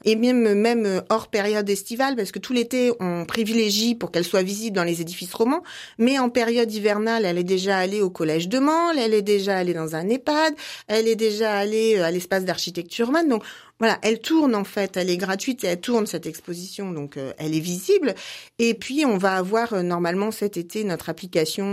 et 0.04 0.16
même 0.16 0.54
même 0.54 1.02
hors 1.10 1.28
période 1.28 1.70
estivale 1.70 2.16
parce 2.16 2.32
que 2.32 2.40
tout 2.40 2.54
l'été 2.54 2.92
on 3.00 3.26
privilégie 3.26 3.96
pour 3.96 4.12
qu'elle 4.12 4.24
soit 4.24 4.44
visible 4.44 4.76
dans 4.76 4.84
les 4.84 5.02
édifices 5.02 5.34
romans, 5.34 5.64
mais 5.98 6.20
en 6.20 6.30
période 6.30 6.72
hivernale, 6.72 7.26
elle 7.26 7.38
est 7.38 7.44
déjà 7.44 7.78
allée 7.78 8.02
au 8.02 8.10
collège 8.10 8.50
de 8.50 8.60
Mansle, 8.60 9.00
elle 9.00 9.14
est 9.14 9.22
déjà 9.22 9.58
allée 9.58 9.74
dans 9.74 9.96
un 9.96 10.08
EHPAD, 10.10 10.54
elle 10.88 11.08
est 11.08 11.16
déjà 11.16 11.58
allée 11.58 11.98
euh, 11.98 12.06
à 12.06 12.12
l'espace 12.12 12.46
d'architecture 12.46 13.12
man. 13.12 13.28
Donc 13.28 13.44
voilà, 13.80 13.98
elle 14.02 14.20
tourne 14.20 14.56
en 14.56 14.64
fait, 14.64 14.98
elle 14.98 15.10
est 15.10 15.18
gratuite 15.18 15.64
et 15.64 15.68
elle 15.68 15.82
tourne 15.82 16.06
cette 16.06 16.26
exposition, 16.26 16.92
donc 16.92 17.18
euh, 17.18 17.34
elle 17.38 17.56
est 17.56 17.60
visible. 17.60 18.14
Et 18.60 18.74
puis 18.74 19.06
on 19.06 19.18
va 19.18 19.36
avoir 19.36 19.74
euh, 19.74 19.82
normalement 19.82 20.32
cet 20.32 20.58
été 20.58 20.84
notre 20.84 21.10
application, 21.10 21.64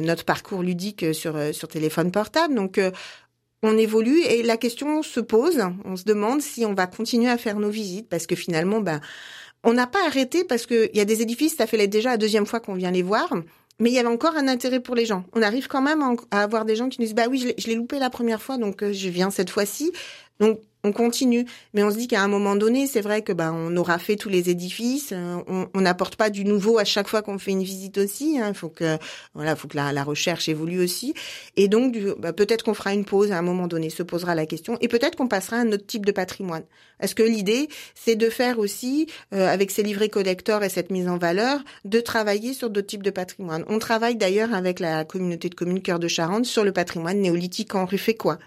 notre 0.00 0.24
parcours 0.24 0.62
ludique 0.62 1.14
sur 1.14 1.36
sur 1.52 1.68
téléphone 1.68 2.10
portable. 2.10 2.54
Donc 2.54 2.78
on 3.62 3.76
évolue 3.76 4.20
et 4.22 4.42
la 4.42 4.56
question 4.56 5.02
se 5.02 5.20
pose. 5.20 5.60
On 5.84 5.96
se 5.96 6.04
demande 6.04 6.40
si 6.40 6.64
on 6.64 6.74
va 6.74 6.86
continuer 6.86 7.30
à 7.30 7.38
faire 7.38 7.58
nos 7.58 7.70
visites 7.70 8.08
parce 8.08 8.26
que 8.26 8.34
finalement, 8.34 8.80
ben, 8.80 9.00
on 9.64 9.72
n'a 9.72 9.86
pas 9.86 10.04
arrêté 10.06 10.44
parce 10.44 10.66
qu'il 10.66 10.90
y 10.94 11.00
a 11.00 11.04
des 11.04 11.22
édifices, 11.22 11.56
ça 11.56 11.66
fait 11.66 11.86
déjà 11.86 12.10
la 12.10 12.16
deuxième 12.16 12.46
fois 12.46 12.60
qu'on 12.60 12.74
vient 12.74 12.90
les 12.90 13.02
voir. 13.02 13.32
mais 13.78 13.90
il 13.90 13.94
y 13.94 13.98
avait 13.98 14.08
encore 14.08 14.36
un 14.36 14.48
intérêt 14.48 14.80
pour 14.80 14.94
les 14.94 15.06
gens. 15.06 15.24
On 15.32 15.42
arrive 15.42 15.68
quand 15.68 15.82
même 15.82 16.02
à 16.30 16.42
avoir 16.42 16.64
des 16.64 16.76
gens 16.76 16.88
qui 16.88 17.00
nous 17.00 17.06
disent 17.06 17.14
bah 17.14 17.26
oui, 17.30 17.54
je 17.56 17.66
l'ai 17.66 17.74
loupé 17.74 17.98
la 17.98 18.10
première 18.10 18.42
fois, 18.42 18.58
donc 18.58 18.82
euh, 18.82 18.92
je 18.92 19.08
viens 19.08 19.30
cette 19.30 19.50
fois-ci. 19.50 19.92
Donc 20.38 20.60
on 20.84 20.92
continue, 20.92 21.46
mais 21.74 21.82
on 21.82 21.90
se 21.90 21.96
dit 21.96 22.08
qu'à 22.08 22.22
un 22.22 22.28
moment 22.28 22.56
donné, 22.56 22.86
c'est 22.86 23.00
vrai 23.00 23.22
que 23.22 23.32
bah 23.32 23.52
on 23.54 23.76
aura 23.76 23.98
fait 23.98 24.16
tous 24.16 24.28
les 24.28 24.50
édifices, 24.50 25.12
euh, 25.12 25.38
on 25.74 25.80
n'apporte 25.80 26.16
pas 26.16 26.30
du 26.30 26.44
nouveau 26.44 26.78
à 26.78 26.84
chaque 26.84 27.08
fois 27.08 27.22
qu'on 27.22 27.38
fait 27.38 27.50
une 27.50 27.62
visite 27.62 27.98
aussi. 27.98 28.34
Il 28.34 28.40
hein, 28.40 28.54
faut 28.54 28.68
que 28.68 28.98
voilà, 29.34 29.56
faut 29.56 29.68
que 29.68 29.76
la, 29.76 29.92
la, 29.92 30.04
recherche 30.04 30.48
évolue 30.48 30.82
aussi, 30.82 31.14
et 31.56 31.68
donc 31.68 31.96
bah, 32.18 32.32
peut-être 32.32 32.64
qu'on 32.64 32.74
fera 32.74 32.94
une 32.94 33.04
pause 33.04 33.32
à 33.32 33.38
un 33.38 33.42
moment 33.42 33.66
donné, 33.66 33.90
se 33.90 34.02
posera 34.02 34.34
la 34.34 34.46
question, 34.46 34.76
et 34.80 34.88
peut-être 34.88 35.16
qu'on 35.16 35.28
passera 35.28 35.56
à 35.56 35.60
un 35.60 35.72
autre 35.72 35.86
type 35.86 36.06
de 36.06 36.12
patrimoine. 36.12 36.64
Est-ce 37.00 37.14
que 37.14 37.22
l'idée, 37.22 37.68
c'est 37.94 38.16
de 38.16 38.28
faire 38.28 38.58
aussi 38.58 39.06
euh, 39.32 39.48
avec 39.48 39.70
ces 39.70 39.82
livrets 39.82 40.08
collecteurs 40.08 40.62
et 40.62 40.68
cette 40.68 40.90
mise 40.90 41.08
en 41.08 41.18
valeur, 41.18 41.60
de 41.84 42.00
travailler 42.00 42.52
sur 42.54 42.70
d'autres 42.70 42.86
types 42.86 43.02
de 43.02 43.10
patrimoine? 43.10 43.64
On 43.68 43.78
travaille 43.78 44.16
d'ailleurs 44.16 44.54
avec 44.54 44.80
la 44.80 45.04
communauté 45.04 45.48
de 45.48 45.54
communes 45.54 45.82
Cœur 45.82 45.98
de 45.98 46.08
Charente 46.08 46.44
sur 46.44 46.64
le 46.64 46.72
patrimoine 46.72 47.20
néolithique 47.20 47.74
en 47.74 47.86
quoi 48.18 48.38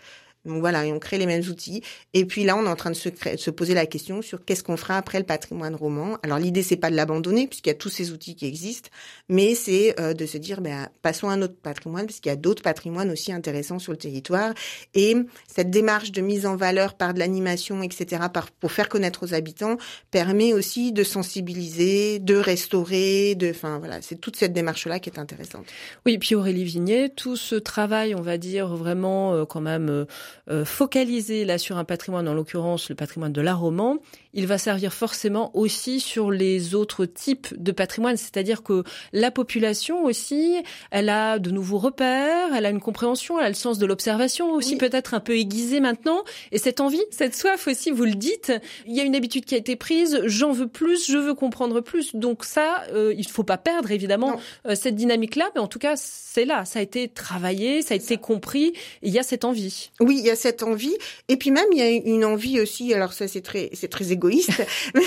donc 0.46 0.60
voilà, 0.60 0.86
et 0.86 0.92
on 0.92 1.00
crée 1.00 1.18
les 1.18 1.26
mêmes 1.26 1.44
outils. 1.50 1.82
Et 2.14 2.26
puis 2.26 2.44
là, 2.44 2.58
on 2.58 2.66
est 2.66 2.70
en 2.70 2.76
train 2.76 2.92
de 2.92 2.96
se, 2.96 3.10
se 3.38 3.50
poser 3.50 3.74
la 3.74 3.86
question 3.86 4.22
sur 4.22 4.44
qu'est-ce 4.44 4.64
qu'on 4.64 4.76
fera 4.76 4.98
après 4.98 5.18
le 5.20 5.26
patrimoine 5.26 5.74
roman. 5.74 6.18
Alors 6.22 6.38
l'idée, 6.38 6.64
c'est 6.64 6.76
pas 6.76 6.92
de 6.92 6.96
l'abandonner 6.96 7.48
puisqu'il 7.48 7.70
y 7.70 7.72
a 7.72 7.76
tous 7.76 7.90
ces 7.90 8.12
outils 8.12 8.36
qui 8.36 8.46
existent, 8.46 8.90
mais 9.30 9.56
c'est 9.56 9.98
euh, 10.02 10.14
de 10.14 10.26
se 10.26 10.38
dire, 10.38 10.60
ben, 10.60 10.90
passons 11.02 11.30
à 11.30 11.34
un 11.34 11.42
autre 11.42 11.56
patrimoine 11.56 12.06
puisqu'il 12.06 12.30
y 12.30 12.32
a 12.32 12.36
d'autres 12.36 12.62
patrimoines 12.62 13.10
aussi 13.10 13.32
intéressants 13.32 13.80
sur 13.80 13.94
le 13.94 13.98
territoire. 13.98 14.54
Et 14.94 15.16
cette 15.48 15.70
démarche 15.70 16.12
de 16.12 16.22
mise 16.22 16.46
en 16.46 16.58
valeur 16.58 16.96
par 16.96 17.14
de 17.14 17.20
l'animation, 17.20 17.82
etc., 17.82 18.24
par, 18.34 18.52
pour 18.52 18.74
faire 18.74 18.90
connaître 18.90 19.24
aux 19.24 19.34
habitants, 19.34 19.78
permet 20.12 20.54
aussi 20.54 20.92
de 20.92 21.04
sensibiliser, 21.04 22.20
de 22.20 22.36
restaurer, 22.36 23.36
de, 23.36 23.50
enfin 23.50 23.80
voilà, 23.80 24.02
c'est 24.02 24.20
toute 24.20 24.36
cette 24.36 24.52
démarche-là 24.52 25.00
qui 25.00 25.10
est 25.10 25.20
intéressante. 25.20 25.66
Oui, 26.06 26.18
puis 26.18 26.36
Aurélie 26.36 26.66
Vignet, 26.66 27.10
tout 27.10 27.38
ce 27.38 27.56
travail, 27.56 28.14
on 28.14 28.22
va 28.22 28.38
dire 28.38 28.68
vraiment 28.76 29.34
euh, 29.34 29.46
quand 29.46 29.62
même. 29.62 29.90
Euh, 29.90 30.06
euh, 30.50 30.66
focalisé 30.66 31.46
là 31.46 31.58
sur 31.58 31.78
un 31.78 31.84
patrimoine, 31.84 32.28
en 32.28 32.34
l'occurrence 32.34 32.90
le 32.90 32.96
patrimoine 32.96 33.34
de 33.34 33.42
l'art 33.42 33.60
roman, 33.60 34.00
il 34.34 34.48
va 34.48 34.58
servir 34.58 34.94
forcément 34.94 35.56
aussi 35.56 36.00
sur 36.00 36.32
les 36.32 36.76
autres 36.76 37.06
types 37.06 37.54
de 37.56 37.72
patrimoine, 37.72 38.18
c'est-à-dire 38.18 38.64
que 38.64 38.84
la 39.12 39.32
population 39.32 40.04
aussi, 40.04 40.56
elle 40.92 41.10
a 41.10 41.40
de 41.40 41.52
nouveaux 41.52 41.78
repères, 41.78 42.54
elle 42.56 42.66
a 42.66 42.70
une 42.70 42.80
compréhension, 42.80 43.40
elle 43.40 43.46
a 43.46 43.50
le 43.50 43.56
sens 43.56 43.78
de 43.78 43.86
l'observation 43.86 44.52
aussi 44.52 44.78
peut-être 44.78 45.14
un 45.14 45.20
peu 45.20 45.38
aiguisé 45.38 45.80
maintenant, 45.80 46.24
et 46.52 46.58
cette 46.58 46.80
envie, 46.82 47.04
cette 47.12 47.36
soif 47.36 47.68
aussi, 47.68 47.92
vous 47.92 48.06
le 48.06 48.16
dites, 48.16 48.52
il 48.86 48.96
y 48.96 49.00
a 49.00 49.04
une 49.04 49.16
habitude 49.16 49.46
qui 49.46 49.56
a 49.56 49.58
été 49.58 49.76
prise, 49.76 50.22
j'en 50.26 50.52
veux 50.52 50.68
plus, 50.68 51.08
je 51.08 51.18
veux 51.18 51.36
comprendre 51.36 51.82
plus, 51.82 52.16
donc 52.16 52.44
ça, 52.44 52.84
euh, 52.92 53.14
il 53.16 53.28
faut 53.28 53.44
pas 53.44 53.58
perdre 53.58 53.92
évidemment 53.92 54.40
euh, 54.66 54.76
cette 54.76 54.96
dynamique-là, 54.96 55.50
mais 55.56 55.62
en 55.62 55.68
tout 55.68 55.80
cas 55.80 55.94
c'est 55.96 56.46
là, 56.46 56.66
ça 56.66 56.80
a 56.80 56.82
été 56.82 57.08
travaillé, 57.08 57.82
ça 57.84 57.94
a 57.94 57.98
été 57.98 58.18
compris, 58.18 58.74
et 59.04 59.08
il 59.08 59.14
y 59.14 59.20
a 59.20 59.24
cette 59.24 59.46
envie. 59.46 59.92
Oui, 60.00 60.23
il 60.24 60.28
y 60.28 60.32
a 60.32 60.36
cette 60.36 60.64
envie. 60.64 60.96
Et 61.28 61.38
puis 61.38 61.52
même, 61.52 61.68
il 61.72 61.78
y 61.78 61.82
a 61.82 61.90
une 61.90 62.26
envie 62.26 62.60
aussi, 62.60 62.94
alors 62.94 63.14
ça 63.14 63.28
c'est 63.28 63.42
très, 63.42 63.70
c'est 63.74 63.90
très 63.90 64.12
égoïste, 64.12 64.64
mais 64.96 65.02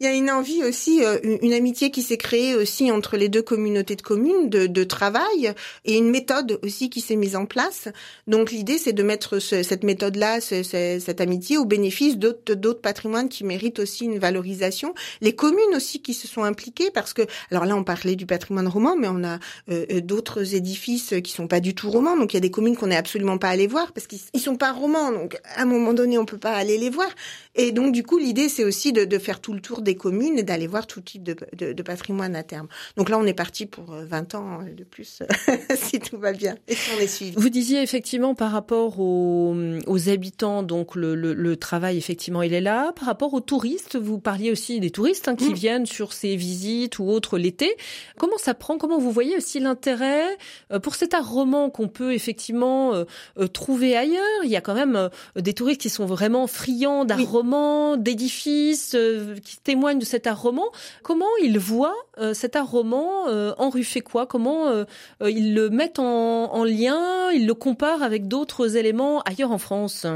il 0.00 0.04
y 0.04 0.06
a 0.06 0.12
une 0.12 0.30
envie 0.30 0.64
aussi, 0.64 1.04
euh, 1.04 1.18
une, 1.22 1.52
amitié 1.52 1.90
qui 1.90 2.02
s'est 2.02 2.16
créée 2.16 2.54
aussi 2.54 2.90
entre 2.90 3.16
les 3.16 3.28
deux 3.28 3.42
communautés 3.42 3.96
de 3.96 4.02
communes 4.02 4.48
de, 4.48 4.66
de 4.66 4.84
travail 4.84 5.54
et 5.84 5.96
une 5.96 6.10
méthode 6.10 6.58
aussi 6.62 6.90
qui 6.90 7.00
s'est 7.00 7.16
mise 7.16 7.36
en 7.36 7.46
place. 7.46 7.88
Donc 8.26 8.50
l'idée 8.50 8.78
c'est 8.78 8.92
de 8.92 9.02
mettre 9.02 9.38
cette 9.38 9.84
méthode-là, 9.84 10.40
cette 10.40 11.20
amitié 11.20 11.58
au 11.58 11.64
bénéfice 11.64 12.18
d'autres, 12.18 12.54
d'autres 12.54 12.80
patrimoines 12.80 13.28
qui 13.28 13.44
méritent 13.44 13.78
aussi 13.78 14.04
une 14.04 14.18
valorisation. 14.18 14.94
Les 15.20 15.34
communes 15.34 15.74
aussi 15.74 16.02
qui 16.02 16.14
se 16.14 16.28
sont 16.28 16.42
impliquées 16.42 16.90
parce 16.92 17.12
que, 17.12 17.22
alors 17.50 17.64
là 17.64 17.76
on 17.76 17.84
parlait 17.84 18.16
du 18.16 18.26
patrimoine 18.26 18.68
roman, 18.68 18.96
mais 18.96 19.08
on 19.08 19.24
a 19.24 19.38
euh, 19.70 19.86
euh, 19.92 20.00
d'autres 20.00 20.54
édifices 20.54 21.14
qui 21.22 21.32
sont 21.32 21.48
pas 21.48 21.60
du 21.60 21.74
tout 21.74 21.90
romans. 21.90 22.16
Donc 22.16 22.32
il 22.32 22.36
y 22.36 22.38
a 22.38 22.40
des 22.40 22.50
communes 22.50 22.76
qu'on 22.76 22.88
n'est 22.88 22.96
absolument 22.96 23.38
pas 23.38 23.48
allé 23.48 23.66
voir 23.66 23.92
parce 23.92 24.06
qu'ils 24.06 24.40
sont 24.40 24.47
pas 24.56 24.72
romans, 24.72 25.12
donc 25.12 25.38
à 25.56 25.62
un 25.62 25.64
moment 25.64 25.92
donné, 25.92 26.18
on 26.18 26.24
peut 26.24 26.38
pas 26.38 26.52
aller 26.52 26.78
les 26.78 26.90
voir. 26.90 27.08
Et 27.54 27.72
donc, 27.72 27.92
du 27.92 28.04
coup, 28.04 28.18
l'idée, 28.18 28.48
c'est 28.48 28.62
aussi 28.62 28.92
de, 28.92 29.04
de, 29.04 29.18
faire 29.18 29.40
tout 29.40 29.52
le 29.52 29.60
tour 29.60 29.82
des 29.82 29.96
communes 29.96 30.38
et 30.38 30.44
d'aller 30.44 30.68
voir 30.68 30.86
tout 30.86 31.00
type 31.00 31.24
de, 31.24 31.36
de, 31.56 31.72
de, 31.72 31.82
patrimoine 31.82 32.36
à 32.36 32.44
terme. 32.44 32.68
Donc 32.96 33.08
là, 33.08 33.18
on 33.18 33.26
est 33.26 33.34
parti 33.34 33.66
pour 33.66 33.86
20 33.86 34.34
euh, 34.34 34.38
ans 34.38 34.58
de 34.76 34.84
plus, 34.84 35.22
si 35.74 35.98
tout 35.98 36.18
va 36.18 36.32
bien, 36.32 36.54
et 36.68 36.76
si 36.76 36.90
on 36.96 37.00
est 37.00 37.08
suivi. 37.08 37.34
Vous 37.36 37.48
disiez 37.48 37.82
effectivement 37.82 38.36
par 38.36 38.52
rapport 38.52 39.00
aux, 39.00 39.56
aux 39.88 40.08
habitants, 40.08 40.62
donc 40.62 40.94
le, 40.94 41.16
le, 41.16 41.34
le, 41.34 41.56
travail, 41.56 41.98
effectivement, 41.98 42.42
il 42.42 42.54
est 42.54 42.60
là. 42.60 42.92
Par 42.92 43.06
rapport 43.06 43.34
aux 43.34 43.40
touristes, 43.40 43.96
vous 43.96 44.20
parliez 44.20 44.52
aussi 44.52 44.78
des 44.78 44.90
touristes 44.90 45.26
hein, 45.26 45.34
qui 45.34 45.50
mm. 45.50 45.54
viennent 45.54 45.86
sur 45.86 46.12
ces 46.12 46.36
visites 46.36 47.00
ou 47.00 47.08
autres 47.08 47.38
l'été. 47.38 47.76
Comment 48.18 48.38
ça 48.38 48.54
prend? 48.54 48.78
Comment 48.78 48.98
vous 48.98 49.10
voyez 49.10 49.36
aussi 49.36 49.58
l'intérêt 49.58 50.24
euh, 50.70 50.78
pour 50.78 50.94
cet 50.94 51.12
art 51.12 51.28
roman 51.28 51.70
qu'on 51.70 51.88
peut 51.88 52.12
effectivement 52.12 52.94
euh, 52.94 53.46
trouver 53.48 53.96
ailleurs? 53.96 54.37
Il 54.44 54.50
y 54.50 54.56
a 54.56 54.60
quand 54.60 54.74
même 54.74 54.96
euh, 54.96 55.08
des 55.36 55.54
touristes 55.54 55.80
qui 55.80 55.90
sont 55.90 56.06
vraiment 56.06 56.46
friands 56.46 57.04
d'art 57.04 57.24
roman, 57.24 57.96
d'édifices, 57.96 58.94
euh, 58.94 59.36
qui 59.44 59.58
témoignent 59.58 59.98
de 59.98 60.04
cet 60.04 60.26
art 60.26 60.40
roman. 60.40 60.66
Comment 61.02 61.26
ils 61.42 61.58
voient 61.58 61.96
euh, 62.18 62.34
cet 62.34 62.56
art 62.56 62.70
roman 62.70 63.26
en 63.58 63.70
rue 63.70 63.86
quoi? 64.04 64.26
Comment 64.26 64.84
ils 65.24 65.54
le 65.54 65.70
mettent 65.70 65.98
en, 65.98 66.52
en 66.52 66.64
lien, 66.64 67.30
ils 67.32 67.46
le 67.46 67.54
comparent 67.54 68.02
avec 68.02 68.28
d'autres 68.28 68.76
éléments 68.76 69.22
ailleurs 69.22 69.50
en 69.50 69.58
France? 69.58 70.06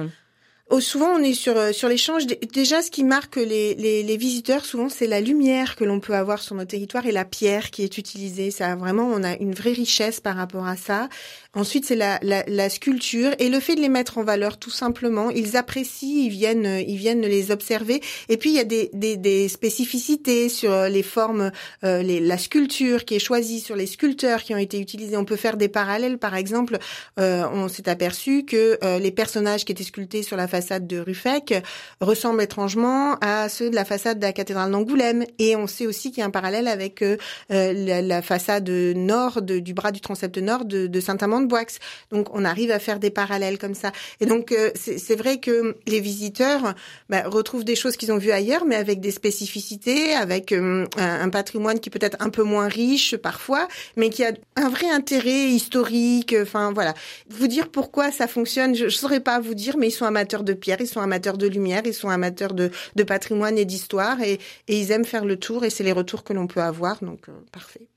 Oh, 0.74 0.80
souvent, 0.80 1.10
on 1.10 1.18
est 1.18 1.34
sur 1.34 1.58
euh, 1.58 1.70
sur 1.72 1.86
l'échange. 1.86 2.26
Déjà, 2.54 2.80
ce 2.80 2.90
qui 2.90 3.04
marque 3.04 3.36
les, 3.36 3.74
les, 3.74 4.02
les 4.02 4.16
visiteurs, 4.16 4.64
souvent, 4.64 4.88
c'est 4.88 5.06
la 5.06 5.20
lumière 5.20 5.76
que 5.76 5.84
l'on 5.84 6.00
peut 6.00 6.14
avoir 6.14 6.40
sur 6.40 6.54
nos 6.54 6.64
territoires 6.64 7.04
et 7.04 7.12
la 7.12 7.26
pierre 7.26 7.70
qui 7.70 7.82
est 7.82 7.98
utilisée. 7.98 8.50
Ça, 8.50 8.74
vraiment, 8.74 9.06
on 9.06 9.22
a 9.22 9.36
une 9.36 9.52
vraie 9.52 9.74
richesse 9.74 10.18
par 10.20 10.34
rapport 10.34 10.66
à 10.66 10.76
ça. 10.76 11.10
Ensuite, 11.54 11.84
c'est 11.84 11.94
la, 11.94 12.18
la, 12.22 12.42
la, 12.46 12.70
sculpture 12.70 13.32
et 13.38 13.50
le 13.50 13.60
fait 13.60 13.74
de 13.74 13.82
les 13.82 13.90
mettre 13.90 14.16
en 14.16 14.24
valeur, 14.24 14.58
tout 14.58 14.70
simplement. 14.70 15.28
Ils 15.28 15.58
apprécient, 15.58 16.24
ils 16.24 16.30
viennent, 16.30 16.82
ils 16.88 16.96
viennent 16.96 17.20
les 17.20 17.50
observer. 17.50 18.00
Et 18.30 18.38
puis, 18.38 18.48
il 18.48 18.56
y 18.56 18.58
a 18.58 18.64
des, 18.64 18.88
des, 18.94 19.18
des 19.18 19.48
spécificités 19.48 20.48
sur 20.48 20.84
les 20.84 21.02
formes, 21.02 21.52
euh, 21.84 22.02
les, 22.02 22.18
la 22.18 22.38
sculpture 22.38 23.04
qui 23.04 23.16
est 23.16 23.18
choisie, 23.18 23.60
sur 23.60 23.76
les 23.76 23.86
sculpteurs 23.86 24.42
qui 24.42 24.54
ont 24.54 24.58
été 24.58 24.80
utilisés. 24.80 25.18
On 25.18 25.26
peut 25.26 25.36
faire 25.36 25.58
des 25.58 25.68
parallèles. 25.68 26.16
Par 26.16 26.34
exemple, 26.34 26.78
euh, 27.20 27.44
on 27.52 27.68
s'est 27.68 27.90
aperçu 27.90 28.46
que 28.46 28.78
euh, 28.82 28.98
les 28.98 29.10
personnages 29.10 29.66
qui 29.66 29.72
étaient 29.72 29.84
sculptés 29.84 30.22
sur 30.22 30.38
la 30.38 30.48
façade 30.48 30.61
de 30.70 30.98
Ruffec 30.98 31.54
ressemblent 32.00 32.42
étrangement 32.42 33.16
à 33.20 33.48
ceux 33.48 33.70
de 33.70 33.74
la 33.74 33.84
façade 33.84 34.18
de 34.18 34.24
la 34.24 34.32
cathédrale 34.32 34.70
d'Angoulême. 34.70 35.24
Et 35.38 35.56
on 35.56 35.66
sait 35.66 35.86
aussi 35.86 36.10
qu'il 36.10 36.20
y 36.20 36.22
a 36.22 36.26
un 36.26 36.30
parallèle 36.30 36.68
avec 36.68 37.02
euh, 37.02 37.16
la, 37.48 38.02
la, 38.02 38.22
façade 38.22 38.68
nord 38.68 39.42
du 39.42 39.74
bras 39.74 39.92
du 39.92 40.00
transept 40.00 40.38
nord 40.38 40.64
de, 40.64 40.86
de 40.86 41.00
Saint-Amand 41.00 41.40
de 41.40 41.46
Boix. 41.46 41.62
Donc 42.10 42.28
on 42.34 42.44
arrive 42.44 42.70
à 42.70 42.78
faire 42.78 42.98
des 42.98 43.10
parallèles 43.10 43.58
comme 43.58 43.74
ça. 43.74 43.92
Et 44.20 44.26
donc 44.26 44.52
euh, 44.52 44.70
c'est 44.74 45.16
vrai 45.16 45.38
que 45.38 45.76
les 45.86 46.00
visiteurs 46.00 46.74
bah, 47.08 47.22
retrouvent 47.26 47.64
des 47.64 47.76
choses 47.76 47.96
qu'ils 47.96 48.12
ont 48.12 48.18
vues 48.18 48.32
ailleurs, 48.32 48.64
mais 48.64 48.76
avec 48.76 49.00
des 49.00 49.10
spécificités, 49.10 50.14
avec 50.14 50.52
euh, 50.52 50.86
un, 50.96 51.28
patrimoine 51.30 51.80
qui 51.80 51.90
peut 51.90 51.98
être 52.02 52.16
un 52.20 52.30
peu 52.30 52.42
moins 52.42 52.68
riche 52.68 53.16
parfois, 53.16 53.68
mais 53.96 54.10
qui 54.10 54.24
a 54.24 54.32
un 54.56 54.68
vrai 54.68 54.90
intérêt 54.90 55.48
historique. 55.48 56.34
Enfin 56.40 56.72
voilà. 56.72 56.94
Vous 57.28 57.46
dire 57.46 57.68
pourquoi 57.68 58.10
ça 58.12 58.26
fonctionne, 58.26 58.74
je, 58.74 58.84
ne 58.84 58.90
saurais 58.90 59.20
pas 59.20 59.40
vous 59.40 59.54
dire, 59.54 59.76
mais 59.76 59.88
ils 59.88 59.92
sont 59.92 60.04
amateurs 60.04 60.42
de 60.42 60.51
pierre, 60.54 60.80
ils 60.80 60.86
sont 60.86 61.00
amateurs 61.00 61.38
de 61.38 61.46
lumière, 61.46 61.82
ils 61.84 61.94
sont 61.94 62.08
amateurs 62.08 62.54
de, 62.54 62.70
patrimoine 63.06 63.58
et 63.58 63.64
d'histoire 63.64 64.20
et, 64.22 64.34
et, 64.68 64.78
ils 64.78 64.90
aiment 64.92 65.04
faire 65.04 65.24
le 65.24 65.36
tour 65.36 65.64
et 65.64 65.70
c'est 65.70 65.84
les 65.84 65.92
retours 65.92 66.24
que 66.24 66.32
l'on 66.32 66.46
peut 66.46 66.62
avoir, 66.62 67.02
donc 67.02 67.28
euh, 67.28 67.32
parfait. 67.50 67.88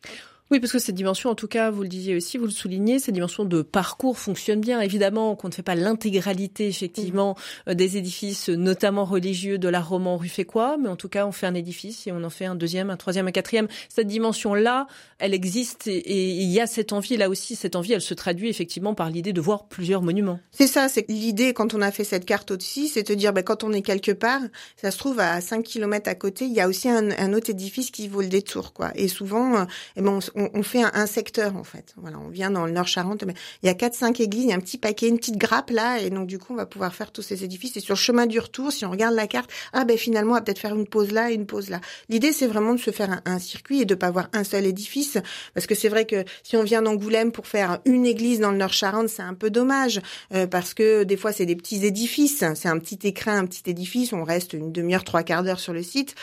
Oui, 0.56 0.62
parce 0.62 0.72
que 0.72 0.80
cette 0.80 0.96
dimension, 0.96 1.30
en 1.30 1.36
tout 1.36 1.50
cas, 1.50 1.70
vous 1.70 1.82
le 1.82 1.90
disiez 1.90 2.16
aussi, 2.16 2.38
vous 2.38 2.46
le 2.46 2.50
soulignez, 2.50 2.98
cette 2.98 3.14
dimension 3.14 3.44
de 3.44 3.62
parcours 3.62 4.18
fonctionne 4.18 4.62
bien. 4.62 4.80
Évidemment 4.80 5.36
qu'on 5.36 5.50
ne 5.50 5.54
fait 5.54 5.64
pas 5.64 5.76
l'intégralité, 5.76 6.70
effectivement, 6.70 7.36
mmh. 7.68 7.74
des 7.74 7.98
édifices, 7.98 8.48
notamment 8.48 9.04
religieux, 9.04 9.58
de 9.58 9.68
l'art 9.68 9.90
roman 9.90 10.16
ruffécois, 10.16 10.78
mais 10.78 10.88
en 10.88 10.96
tout 10.96 11.10
cas, 11.10 11.28
on 11.28 11.34
fait 11.34 11.46
un 11.46 11.56
édifice 11.56 12.08
et 12.08 12.14
on 12.14 12.24
en 12.24 12.30
fait 12.30 12.46
un 12.46 12.56
deuxième, 12.56 12.90
un 12.90 12.96
troisième, 12.96 13.28
un 13.28 13.34
quatrième. 13.34 13.68
Cette 13.90 14.08
dimension-là, 14.08 14.88
elle 15.20 15.34
existe 15.34 15.88
et, 15.88 16.30
il 16.30 16.50
y 16.50 16.62
a 16.62 16.68
cette 16.68 16.94
envie, 16.94 17.18
là 17.18 17.28
aussi, 17.28 17.58
cette 17.58 17.76
envie, 17.76 17.92
elle 17.92 18.00
se 18.00 18.14
traduit 18.14 18.48
effectivement 18.48 18.94
par 18.94 19.10
l'idée 19.10 19.34
de 19.34 19.42
voir 19.42 19.68
plusieurs 19.68 20.02
monuments. 20.02 20.40
C'est 20.52 20.68
ça, 20.68 20.88
c'est 20.88 21.10
l'idée 21.10 21.54
quand 21.54 21.74
on 21.74 21.82
a 21.82 21.92
fait 21.92 22.06
cette 22.06 22.24
carte 22.24 22.52
aussi, 22.52 22.88
c'est 22.88 23.06
de 23.10 23.14
dire, 23.14 23.34
ben, 23.34 23.44
quand 23.44 23.66
on 23.66 23.74
est 23.74 23.82
quelque 23.82 24.14
part, 24.14 24.40
ça 24.78 24.92
se 24.92 24.98
trouve 24.98 25.20
à 25.20 25.42
5 25.42 25.64
kilomètres 25.64 26.10
à 26.10 26.16
côté, 26.16 26.46
il 26.46 26.54
y 26.54 26.62
a 26.62 26.70
aussi 26.70 26.88
un, 26.88 27.12
un, 27.12 27.34
autre 27.34 27.50
édifice 27.50 27.92
qui 27.92 28.08
vaut 28.08 28.22
le 28.22 28.30
détour, 28.30 28.72
quoi. 28.72 28.92
Et 28.96 29.10
souvent, 29.10 29.68
eh 29.98 30.02
ben, 30.02 30.20
on, 30.36 30.45
on, 30.45 30.45
fait 30.64 30.84
un, 30.84 31.06
secteur 31.06 31.56
en 31.56 31.64
fait. 31.64 31.94
Voilà, 31.98 32.18
on 32.20 32.30
vient 32.30 32.50
dans 32.50 32.66
le 32.66 32.72
Nord-Charente, 32.72 33.24
mais 33.26 33.34
il 33.64 33.68
y 33.68 33.70
a 33.70 33.74
quatre 33.74 33.94
cinq 33.94 34.20
églises, 34.20 34.46
il 34.46 34.50
y 34.50 34.54
a 34.54 34.56
un 34.56 34.60
petit 34.60 34.78
paquet, 34.78 35.08
une 35.08 35.18
petite 35.18 35.38
grappe 35.38 35.70
là, 35.70 36.00
et 36.00 36.10
donc 36.10 36.28
du 36.28 36.40
coup 36.40 36.54
on 36.54 36.56
va 36.56 36.66
pouvoir 36.66 36.94
faire 36.94 37.12
tous 37.12 37.22
ces 37.22 37.44
édifices. 37.44 37.78
Et 37.78 37.80
sur 37.80 37.94
le 37.94 38.00
chemin 38.00 38.26
du 38.26 38.40
retour, 38.40 38.72
si 38.72 38.86
on 38.86 38.92
regarde 38.92 39.16
la 39.16 39.28
carte, 39.28 39.50
ah 39.74 39.86
ben 39.86 39.98
finalement 39.98 40.32
on 40.32 40.36
va 40.36 40.42
peut-être 40.42 40.60
faire 40.60 40.76
une 40.76 40.88
pause 40.88 41.12
là 41.12 41.32
et 41.32 41.36
une 41.36 41.46
pause 41.46 41.70
là. 41.70 41.80
L'idée 42.10 42.32
c'est 42.32 42.48
vraiment 42.48 42.74
de 42.74 42.80
se 42.80 42.92
faire 42.92 43.22
un, 43.26 43.40
circuit 43.40 43.82
et 43.82 43.86
de 43.86 43.96
pas 43.96 44.08
avoir 44.08 44.30
un 44.34 44.44
seul 44.44 44.66
édifice, 44.66 45.18
parce 45.54 45.68
que 45.68 45.76
c'est 45.76 45.90
vrai 45.90 46.06
que 46.06 46.24
si 46.44 46.58
on 46.58 46.64
vient 46.64 46.82
d'Angoulême 46.82 47.32
pour 47.32 47.48
faire 47.48 47.80
une 47.86 48.06
église 48.06 48.40
dans 48.40 48.52
le 48.52 48.58
Nord-Charente, 48.58 49.10
c'est 49.10 49.22
un 49.22 49.34
peu 49.34 49.50
dommage, 49.50 50.02
euh, 50.34 50.48
parce 50.48 50.74
que 50.74 51.04
des 51.04 51.18
fois 51.18 51.32
c'est 51.32 51.46
des 51.46 51.56
petits 51.56 51.86
édifices, 51.86 52.44
c'est 52.56 52.70
un 52.70 52.80
petit 52.80 53.00
écrin, 53.04 53.38
un 53.40 53.46
petit 53.46 53.70
édifice, 53.70 54.14
on 54.14 54.24
reste 54.24 54.54
une 54.54 54.72
demi-heure, 54.72 55.04
trois 55.04 55.24
quarts 55.24 55.44
d'heure 55.44 55.60
sur 55.60 55.74
le 55.74 55.84
site 55.84 56.16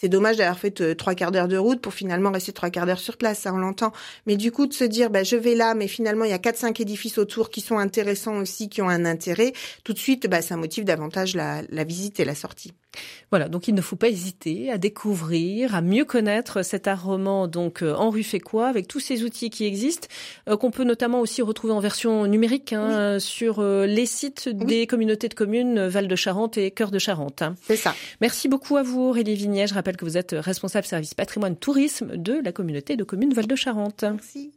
c'est 0.00 0.08
dommage 0.08 0.38
d'avoir 0.38 0.58
fait 0.58 0.80
euh, 0.80 0.94
trois 0.94 1.14
quarts 1.14 1.30
d'heure 1.30 1.46
de 1.46 1.58
route 1.58 1.82
pour 1.82 1.92
finalement 1.92 2.30
rester 2.30 2.52
trois 2.52 2.70
quarts 2.70 2.86
d'heure 2.86 3.00
sur 3.00 3.18
place. 3.18 3.40
Ça, 3.40 3.52
on 3.52 3.58
l'entend. 3.58 3.92
Mais 4.26 4.38
du 4.38 4.50
coup, 4.50 4.66
de 4.66 4.72
se 4.72 4.84
dire, 4.84 5.10
bah, 5.10 5.24
je 5.24 5.36
vais 5.36 5.54
là, 5.54 5.74
mais 5.74 5.88
finalement, 5.88 6.24
il 6.24 6.30
y 6.30 6.34
a 6.34 6.38
quatre, 6.38 6.56
cinq 6.56 6.80
édifices 6.80 7.18
autour 7.18 7.50
qui 7.50 7.60
sont 7.60 7.76
intéressants 7.76 8.36
aussi, 8.38 8.70
qui 8.70 8.80
ont 8.80 8.88
un 8.88 9.04
intérêt. 9.04 9.52
Tout 9.84 9.92
de 9.92 9.98
suite, 9.98 10.26
bah, 10.26 10.40
ça 10.40 10.56
motive 10.56 10.84
davantage 10.84 11.34
la 11.34 11.84
visite 11.84 12.18
et 12.18 12.24
la 12.24 12.34
sortie. 12.34 12.72
Voilà, 13.30 13.48
donc 13.48 13.68
il 13.68 13.74
ne 13.74 13.80
faut 13.80 13.96
pas 13.96 14.08
hésiter 14.08 14.70
à 14.70 14.78
découvrir, 14.78 15.74
à 15.74 15.82
mieux 15.82 16.04
connaître 16.04 16.62
cet 16.62 16.88
art 16.88 17.04
roman 17.04 17.46
donc 17.46 17.82
euh, 17.82 17.94
en 17.94 18.10
rue 18.10 18.24
Fécois 18.24 18.66
avec 18.66 18.88
tous 18.88 19.00
ces 19.00 19.22
outils 19.22 19.50
qui 19.50 19.64
existent, 19.64 20.08
euh, 20.48 20.56
qu'on 20.56 20.70
peut 20.70 20.84
notamment 20.84 21.20
aussi 21.20 21.40
retrouver 21.40 21.72
en 21.72 21.80
version 21.80 22.26
numérique 22.26 22.72
hein, 22.72 23.18
sur 23.20 23.60
euh, 23.60 23.86
les 23.86 24.06
sites 24.06 24.48
des 24.48 24.86
communautés 24.86 25.28
de 25.28 25.34
communes 25.34 25.86
Val 25.86 26.08
de 26.08 26.16
Charente 26.16 26.58
et 26.58 26.70
Cœur 26.72 26.90
de 26.90 26.98
Charente. 26.98 27.42
Hein. 27.42 27.54
C'est 27.62 27.76
ça. 27.76 27.94
Merci 28.20 28.48
beaucoup 28.48 28.76
à 28.76 28.82
vous 28.82 29.02
Aurélie 29.02 29.36
Vignet. 29.36 29.68
Je 29.68 29.74
rappelle 29.74 29.96
que 29.96 30.04
vous 30.04 30.16
êtes 30.16 30.34
responsable 30.36 30.86
service 30.86 31.14
patrimoine 31.14 31.56
tourisme 31.56 32.16
de 32.16 32.40
la 32.42 32.52
communauté 32.52 32.96
de 32.96 33.04
communes 33.04 33.32
Val 33.32 33.46
de 33.46 33.56
Charente. 33.56 34.02
Merci. 34.02 34.50